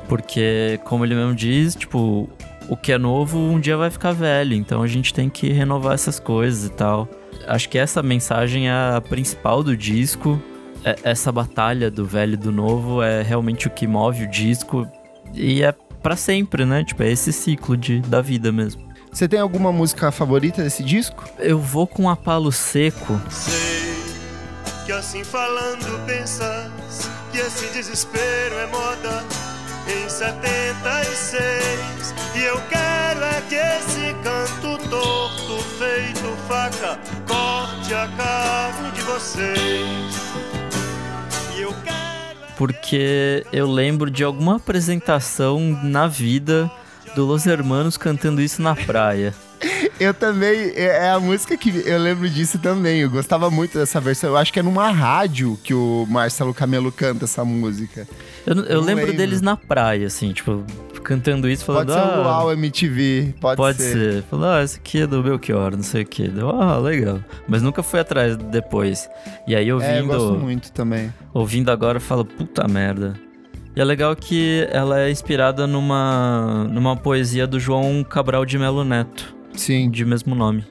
Porque, 0.07 0.79
como 0.85 1.03
ele 1.03 1.15
mesmo 1.15 1.35
diz, 1.35 1.75
tipo, 1.75 2.29
o 2.69 2.77
que 2.77 2.93
é 2.93 2.99
novo 2.99 3.39
um 3.39 3.59
dia 3.61 3.77
vai 3.77 3.91
ficar 3.91 4.13
velho. 4.13 4.55
Então 4.55 4.83
a 4.83 4.87
gente 4.87 5.13
tem 5.13 5.29
que 5.29 5.53
renovar 5.53 5.95
essas 5.95 6.19
coisas 6.21 6.65
e 6.67 6.71
tal. 6.71 7.09
Acho 7.47 7.69
que 7.69 7.77
essa 7.79 8.03
mensagem 8.03 8.69
é 8.69 8.73
a 8.97 9.01
principal 9.01 9.63
do 9.63 9.77
disco. 9.77 10.41
É- 10.85 10.97
Essa 11.05 11.31
batalha 11.33 11.91
do 11.91 12.05
velho 12.05 12.35
e 12.35 12.37
do 12.37 12.53
novo 12.53 13.03
é 13.03 13.23
realmente 13.23 13.67
o 13.67 13.71
que 13.71 13.87
move 13.87 14.25
o 14.25 14.31
disco. 14.31 14.87
E 15.33 15.63
é 15.63 15.75
pra 16.03 16.17
sempre, 16.17 16.65
né? 16.65 16.85
Tipo, 16.85 17.03
é 17.03 17.11
esse 17.11 17.33
ciclo 17.33 17.77
de, 17.77 18.01
da 18.01 18.21
vida 18.21 18.53
mesmo. 18.53 18.83
Você 19.11 19.29
tem 19.29 19.39
alguma 19.41 19.71
música 19.73 20.11
favorita 20.11 20.63
desse 20.63 20.83
disco? 20.83 21.25
Eu 21.39 21.59
vou 21.59 21.87
com 21.87 22.11
a 22.11 22.17
Palo 22.17 22.51
Seco. 22.53 23.19
Sei 23.31 23.85
que 24.87 24.93
assim 24.93 25.25
falando 25.25 26.05
pensas 26.07 27.09
que 27.33 27.39
esse 27.39 27.67
desespero 27.73 28.55
é 28.59 28.67
moda 28.67 29.25
em 29.89 30.09
76 30.09 31.74
e 32.37 32.43
eu 32.43 32.61
quero 32.69 33.25
é 33.25 33.41
que 33.49 33.55
esse 33.55 34.15
canto 34.23 34.79
torto 34.89 35.59
feito 35.79 36.37
faca 36.49 36.99
corte 37.27 37.95
a 37.95 38.09
carne 38.17 38.91
de 38.93 39.03
vocês 39.03 40.17
e 41.57 41.63
eu 41.63 41.73
quero 41.85 41.95
é 41.95 42.53
Porque 42.57 43.47
eu 43.53 43.71
lembro 43.71 44.11
de 44.11 44.25
alguma 44.25 44.57
apresentação 44.57 45.61
na 45.83 46.09
vida 46.09 46.71
do 47.15 47.25
Los 47.25 47.47
Hermanos 47.47 47.97
cantando 47.97 48.43
isso 48.43 48.61
na 48.61 48.75
praia. 48.75 49.33
Eu 50.01 50.13
também, 50.13 50.73
é 50.75 51.07
é 51.07 51.11
a 51.11 51.21
música 51.21 51.57
que 51.57 51.71
eu 51.87 51.99
lembro 51.99 52.29
disso 52.29 52.59
também. 52.59 53.01
Eu 53.01 53.11
gostava 53.11 53.51
muito 53.51 53.79
dessa 53.79 54.01
versão. 54.01 54.31
Eu 54.31 54.37
acho 54.37 54.53
que 54.53 54.59
é 54.59 54.63
numa 54.63 54.91
rádio 54.91 55.59
que 55.63 55.73
o 55.73 56.05
Marcelo 56.09 56.53
Camelo 56.53 56.91
canta 56.91 57.25
essa 57.25 57.45
música. 57.45 58.07
Eu, 58.45 58.57
eu 58.57 58.81
lembro 58.81 59.05
lembro. 59.05 59.17
deles 59.17 59.41
na 59.41 59.57
praia, 59.57 60.07
assim, 60.07 60.33
tipo, 60.33 60.65
cantando 61.05 61.49
isso, 61.49 61.65
falando. 61.65 61.89
Pode 61.89 62.01
ser 62.01 62.07
o 62.09 62.13
ah, 62.13 62.23
Luau 62.23 62.53
MTV, 62.53 63.35
pode, 63.41 63.57
Pode 63.57 63.79
ser. 63.79 63.93
ser. 63.93 64.23
Falou, 64.25 64.47
ah, 64.49 64.63
esse 64.63 64.79
aqui 64.79 65.03
é 65.03 65.07
do 65.07 65.23
Belchior, 65.23 65.77
não 65.77 65.83
sei 65.83 66.03
o 66.03 66.07
que. 66.07 66.27
Deu, 66.29 66.51
ah, 66.51 66.77
legal. 66.79 67.21
Mas 67.47 67.63
nunca 67.63 67.83
fui 67.83 68.01
atrás 68.01 68.37
depois. 68.37 69.09
E 69.47 69.55
aí 69.55 69.67
É, 69.67 69.71
eu 69.71 69.77
ouvindo, 69.77 70.07
gosto 70.07 70.33
muito 70.35 70.73
também. 70.73 71.13
ouvindo 71.33 71.71
agora, 71.71 71.99
eu 71.99 72.01
falo, 72.03 72.25
puta 72.25 72.67
merda. 72.67 73.15
E 73.77 73.81
é 73.81 73.85
legal 73.85 74.15
que 74.17 74.67
ela 74.71 75.01
é 75.01 75.11
inspirada 75.11 75.67
numa, 75.67 76.65
numa 76.71 76.97
poesia 76.97 77.47
do 77.47 77.59
João 77.61 78.03
Cabral 78.05 78.45
de 78.47 78.57
Melo 78.59 78.85
Neto, 78.85 79.35
Sim. 79.53 79.91
de 79.91 80.05
mesmo 80.05 80.35
nome. 80.35 80.65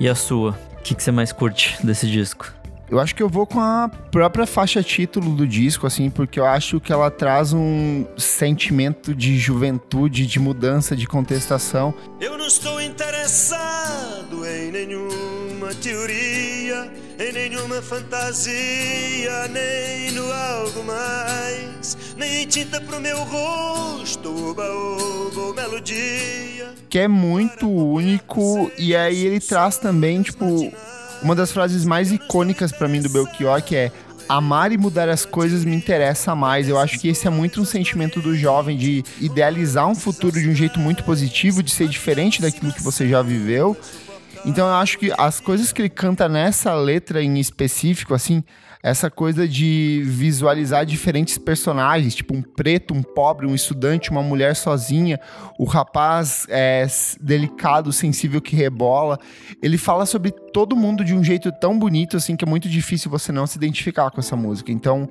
E 0.00 0.08
a 0.08 0.14
sua? 0.14 0.50
O 0.78 0.82
que, 0.82 0.94
que 0.94 1.02
você 1.02 1.10
mais 1.10 1.32
curte 1.32 1.76
desse 1.84 2.06
disco? 2.10 2.52
Eu 2.88 3.00
acho 3.00 3.14
que 3.14 3.22
eu 3.22 3.28
vou 3.28 3.46
com 3.46 3.60
a 3.60 3.90
própria 4.10 4.46
faixa 4.46 4.82
título 4.82 5.34
do 5.34 5.46
disco, 5.46 5.86
assim, 5.86 6.08
porque 6.08 6.38
eu 6.38 6.46
acho 6.46 6.80
que 6.80 6.92
ela 6.92 7.10
traz 7.10 7.52
um 7.52 8.06
sentimento 8.16 9.14
de 9.14 9.36
juventude, 9.38 10.26
de 10.26 10.38
mudança, 10.38 10.94
de 10.94 11.06
contestação. 11.06 11.92
Eu 12.20 12.38
não 12.38 12.46
estou 12.46 12.80
interessado 12.80 14.46
em 14.46 14.70
nenhuma 14.70 15.74
teoria 15.82 17.06
em 17.18 17.32
nenhuma 17.32 17.80
fantasia, 17.80 19.48
nem 19.48 20.12
no 20.12 20.30
algo 20.30 20.84
mais, 20.84 21.96
nem 22.16 22.42
em 22.42 22.46
tinta 22.46 22.78
pro 22.80 23.00
meu 23.00 23.18
rosto, 23.24 24.50
oba, 24.50 24.64
oba, 24.70 25.62
melodia. 25.62 26.74
Que 26.90 27.00
é 27.00 27.08
muito 27.08 27.68
único, 27.68 28.70
e 28.76 28.94
aí 28.94 29.24
ele 29.24 29.40
traz 29.40 29.78
também, 29.78 30.20
tipo, 30.20 30.70
uma 31.22 31.34
das 31.34 31.52
frases 31.52 31.84
mais 31.84 32.12
icônicas 32.12 32.72
para 32.72 32.88
mim 32.88 33.00
do 33.00 33.08
Belchior, 33.08 33.62
que 33.62 33.74
é 33.74 33.92
amar 34.28 34.72
e 34.72 34.76
mudar 34.76 35.08
as 35.08 35.24
coisas 35.24 35.64
me 35.64 35.74
interessa 35.74 36.34
mais. 36.34 36.68
Eu 36.68 36.78
acho 36.78 36.98
que 36.98 37.08
esse 37.08 37.26
é 37.26 37.30
muito 37.30 37.60
um 37.60 37.64
sentimento 37.64 38.20
do 38.20 38.36
jovem 38.36 38.76
de 38.76 39.04
idealizar 39.20 39.88
um 39.88 39.94
futuro 39.94 40.40
de 40.40 40.48
um 40.48 40.54
jeito 40.54 40.78
muito 40.80 41.04
positivo, 41.04 41.62
de 41.62 41.70
ser 41.70 41.88
diferente 41.88 42.42
daquilo 42.42 42.72
que 42.72 42.82
você 42.82 43.08
já 43.08 43.22
viveu. 43.22 43.76
Então 44.44 44.66
eu 44.66 44.74
acho 44.74 44.98
que 44.98 45.12
as 45.16 45.40
coisas 45.40 45.72
que 45.72 45.82
ele 45.82 45.88
canta 45.88 46.28
nessa 46.28 46.74
letra 46.74 47.22
em 47.22 47.38
específico, 47.38 48.14
assim, 48.14 48.42
essa 48.86 49.10
coisa 49.10 49.48
de 49.48 50.00
visualizar 50.04 50.86
diferentes 50.86 51.36
personagens, 51.36 52.14
tipo 52.14 52.36
um 52.36 52.40
preto, 52.40 52.94
um 52.94 53.02
pobre, 53.02 53.44
um 53.44 53.52
estudante, 53.52 54.12
uma 54.12 54.22
mulher 54.22 54.54
sozinha, 54.54 55.18
o 55.58 55.64
rapaz 55.64 56.46
é, 56.48 56.86
delicado, 57.20 57.92
sensível 57.92 58.40
que 58.40 58.54
rebola. 58.54 59.18
Ele 59.60 59.76
fala 59.76 60.06
sobre 60.06 60.30
todo 60.30 60.76
mundo 60.76 61.04
de 61.04 61.16
um 61.16 61.24
jeito 61.24 61.50
tão 61.50 61.76
bonito 61.76 62.16
assim 62.16 62.36
que 62.36 62.44
é 62.44 62.48
muito 62.48 62.68
difícil 62.68 63.10
você 63.10 63.32
não 63.32 63.44
se 63.44 63.58
identificar 63.58 64.08
com 64.12 64.20
essa 64.20 64.36
música. 64.36 64.70
Então, 64.70 65.08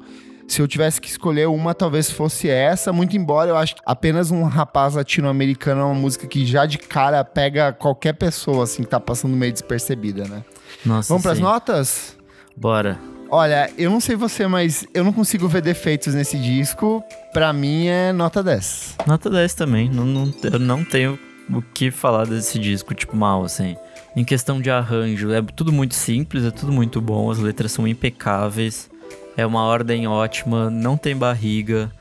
se 0.48 0.62
eu 0.62 0.70
tivesse 0.70 1.02
que 1.02 1.10
escolher 1.10 1.50
uma, 1.50 1.74
talvez 1.74 2.10
fosse 2.10 2.48
essa, 2.48 2.94
muito 2.94 3.18
embora 3.18 3.50
eu 3.50 3.58
acho 3.58 3.76
que 3.76 3.82
apenas 3.86 4.32
um 4.32 4.44
rapaz 4.44 4.96
latino-americano 4.96 5.82
é 5.82 5.84
uma 5.84 5.96
música 5.96 6.26
que 6.28 6.46
já 6.46 6.66
de 6.66 6.78
cara 6.78 7.26
pega 7.26 7.74
qualquer 7.74 8.14
pessoa 8.14 8.64
assim 8.64 8.84
que 8.84 8.90
tá 8.90 9.02
passando 9.02 9.36
meio 9.36 9.52
despercebida, 9.52 10.24
né? 10.30 10.46
Nossa, 10.86 11.10
Vamos 11.10 11.24
pras 11.24 11.38
sim. 11.38 11.44
notas? 11.44 12.18
Bora. 12.56 13.15
Olha, 13.30 13.72
eu 13.78 13.90
não 13.90 14.00
sei 14.00 14.16
você, 14.16 14.48
mas 14.48 14.86
eu 14.94 15.04
não 15.04 15.12
consigo 15.12 15.48
ver 15.48 15.62
defeitos 15.62 16.14
nesse 16.14 16.38
disco. 16.38 17.04
Pra 17.34 17.52
mim 17.52 17.88
é 17.88 18.14
nota 18.14 18.44
10. 18.44 18.98
Nota 19.08 19.30
10 19.30 19.54
também. 19.54 19.90
Não, 19.90 20.06
não, 20.06 20.34
eu 20.44 20.60
não 20.60 20.84
tenho 20.84 21.20
o 21.50 21.62
que 21.62 21.92
falar 21.92 22.26
desse 22.26 22.60
disco, 22.60 22.94
tipo, 22.94 23.16
mal, 23.16 23.44
assim. 23.44 23.76
Em 24.16 24.24
questão 24.24 24.62
de 24.62 24.70
arranjo, 24.70 25.32
é 25.32 25.42
tudo 25.42 25.72
muito 25.72 25.96
simples, 25.96 26.46
é 26.46 26.52
tudo 26.52 26.72
muito 26.72 27.02
bom, 27.02 27.30
as 27.30 27.38
letras 27.38 27.72
são 27.72 27.88
impecáveis, 27.88 28.90
é 29.36 29.46
uma 29.46 29.64
ordem 29.64 30.08
ótima, 30.08 30.70
não 30.70 30.96
tem 30.96 31.16
barriga, 31.16 31.92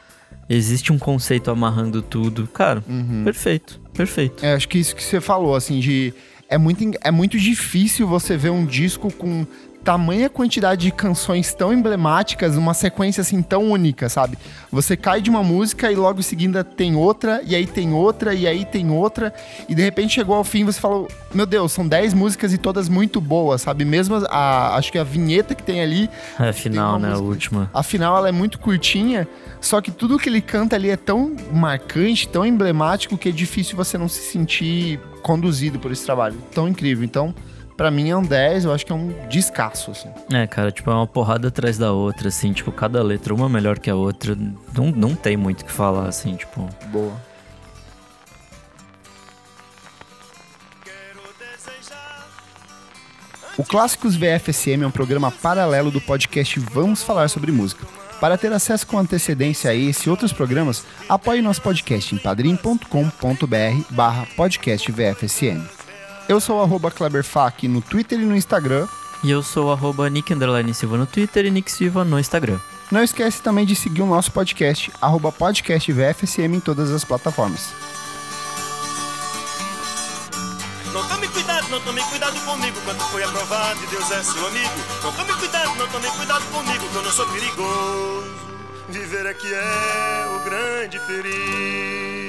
existe 0.48 0.92
um 0.92 0.98
conceito 0.98 1.50
amarrando 1.50 2.00
tudo. 2.00 2.46
Cara, 2.46 2.84
perfeito, 3.24 3.80
perfeito. 3.92 4.44
É, 4.44 4.54
acho 4.54 4.68
que 4.68 4.78
isso 4.78 4.94
que 4.94 5.02
você 5.02 5.20
falou, 5.20 5.56
assim, 5.56 5.80
de. 5.80 6.14
É 6.48 6.58
muito, 6.58 6.84
é 7.00 7.10
muito 7.10 7.38
difícil 7.38 8.06
você 8.06 8.36
ver 8.36 8.50
um 8.50 8.64
disco 8.64 9.12
com 9.12 9.46
tamanha 9.84 10.30
quantidade 10.30 10.82
de 10.86 10.90
canções 10.90 11.52
tão 11.52 11.72
emblemáticas, 11.72 12.56
uma 12.56 12.72
sequência 12.72 13.20
assim 13.20 13.42
tão 13.42 13.70
única, 13.70 14.08
sabe? 14.08 14.38
Você 14.72 14.96
cai 14.96 15.20
de 15.20 15.28
uma 15.28 15.42
música 15.42 15.92
e 15.92 15.94
logo 15.94 16.18
em 16.20 16.22
seguida 16.22 16.64
tem 16.64 16.96
outra, 16.96 17.42
e 17.44 17.54
aí 17.54 17.66
tem 17.66 17.92
outra, 17.92 18.32
e 18.34 18.46
aí 18.46 18.64
tem 18.64 18.90
outra, 18.90 19.32
e 19.68 19.74
de 19.74 19.82
repente 19.82 20.14
chegou 20.14 20.34
ao 20.34 20.42
fim 20.42 20.60
e 20.60 20.64
você 20.64 20.80
falou: 20.80 21.06
Meu 21.34 21.44
Deus, 21.46 21.70
são 21.72 21.86
10 21.86 22.14
músicas 22.14 22.52
e 22.52 22.58
todas 22.58 22.88
muito 22.88 23.20
boas, 23.20 23.60
sabe? 23.62 23.84
Mesmo 23.84 24.16
a, 24.30 24.74
acho 24.76 24.90
que 24.90 24.98
a 24.98 25.04
vinheta 25.04 25.54
que 25.54 25.62
tem 25.62 25.82
ali, 25.82 26.08
É, 26.40 26.52
final, 26.52 26.92
uma 26.92 26.98
né? 26.98 27.06
A 27.08 27.10
música- 27.10 27.28
última. 27.28 27.70
afinal 27.74 28.16
ela 28.16 28.28
é 28.28 28.32
muito 28.32 28.58
curtinha, 28.58 29.28
só 29.60 29.80
que 29.80 29.90
tudo 29.90 30.18
que 30.18 30.28
ele 30.28 30.40
canta 30.40 30.74
ali 30.76 30.88
é 30.88 30.96
tão 30.96 31.36
marcante, 31.52 32.26
tão 32.28 32.46
emblemático, 32.46 33.18
que 33.18 33.28
é 33.28 33.32
difícil 33.32 33.76
você 33.76 33.98
não 33.98 34.08
se 34.08 34.20
sentir 34.22 34.98
conduzido 35.22 35.78
por 35.78 35.92
esse 35.92 36.04
trabalho. 36.04 36.36
Tão 36.54 36.66
incrível. 36.68 37.04
Então, 37.04 37.34
pra 37.76 37.90
mim 37.90 38.10
é 38.10 38.16
um 38.16 38.22
10, 38.22 38.64
eu 38.64 38.72
acho 38.72 38.84
que 38.84 38.92
é 38.92 38.94
um 38.94 39.12
descasso, 39.28 39.90
assim. 39.90 40.08
É, 40.32 40.46
cara, 40.46 40.70
tipo, 40.70 40.90
é 40.90 40.94
uma 40.94 41.06
porrada 41.06 41.48
atrás 41.48 41.78
da 41.78 41.92
outra, 41.92 42.28
assim, 42.28 42.52
tipo, 42.52 42.72
cada 42.72 43.02
letra 43.02 43.34
uma 43.34 43.48
melhor 43.48 43.78
que 43.78 43.90
a 43.90 43.94
outra. 43.94 44.36
Não, 44.74 44.90
não 44.90 45.14
tem 45.14 45.36
muito 45.36 45.62
o 45.62 45.64
que 45.64 45.72
falar, 45.72 46.08
assim, 46.08 46.36
tipo. 46.36 46.68
Boa. 46.86 47.12
O 53.56 53.62
Clássicos 53.62 54.16
VFSM 54.16 54.82
é 54.82 54.86
um 54.86 54.90
programa 54.90 55.30
paralelo 55.30 55.90
do 55.90 56.00
podcast 56.00 56.58
Vamos 56.58 57.04
Falar 57.04 57.28
Sobre 57.28 57.52
Música. 57.52 57.86
Para 58.20 58.36
ter 58.36 58.52
acesso 58.52 58.86
com 58.86 58.98
antecedência 58.98 59.70
a 59.70 59.74
esse 59.74 60.08
e 60.08 60.10
outros 60.10 60.32
programas, 60.32 60.84
apoie 61.08 61.40
nosso 61.40 61.62
podcast 61.62 62.14
em 62.14 62.18
padrim.com.br 62.18 63.84
barra 63.90 64.26
podcast 64.36 64.90
VFSM. 64.90 65.83
Eu 66.26 66.40
sou 66.40 66.58
o 66.58 66.62
arroba 66.62 66.90
KleberFac 66.90 67.68
no 67.68 67.82
Twitter 67.82 68.18
e 68.18 68.24
no 68.24 68.34
Instagram. 68.36 68.88
E 69.22 69.30
eu 69.30 69.42
sou 69.42 69.72
arroba 69.72 70.08
Nick 70.08 70.32
Underline 70.32 70.72
Silva 70.74 70.96
no 70.96 71.06
Twitter 71.06 71.46
e 71.46 71.50
Nick 71.50 71.70
Silva 71.70 72.04
no 72.04 72.18
Instagram. 72.18 72.58
Não 72.90 73.02
esquece 73.02 73.42
também 73.42 73.64
de 73.64 73.74
seguir 73.74 74.02
o 74.02 74.06
nosso 74.06 74.30
podcast, 74.30 74.92
arroba 75.00 75.32
podcast 75.32 75.90
VFSM 75.90 76.56
em 76.56 76.60
todas 76.60 76.90
as 76.90 77.04
plataformas. 77.04 77.72
Não 80.92 81.06
tome 81.08 81.26
cuidado, 81.28 81.68
não 81.70 81.80
tome 81.80 82.02
cuidado 82.02 82.38
comigo 82.44 82.78
quando 82.84 83.00
foi 83.10 83.24
aprovado 83.24 83.82
e 83.82 83.86
Deus 83.86 84.10
é 84.10 84.22
seu 84.22 84.46
amigo. 84.46 84.70
Não 85.02 85.12
tome 85.12 85.32
cuidado, 85.32 85.76
não 85.76 85.88
tome 85.88 86.06
cuidado 86.10 86.44
comigo 86.52 86.88
que 86.88 86.94
eu 86.94 87.02
não 87.02 87.10
sou 87.10 87.26
perigoso. 87.28 88.34
Viver 88.88 89.26
aqui 89.26 89.52
é 89.52 90.26
o 90.36 90.44
grande 90.44 91.00
perigo. 91.00 92.23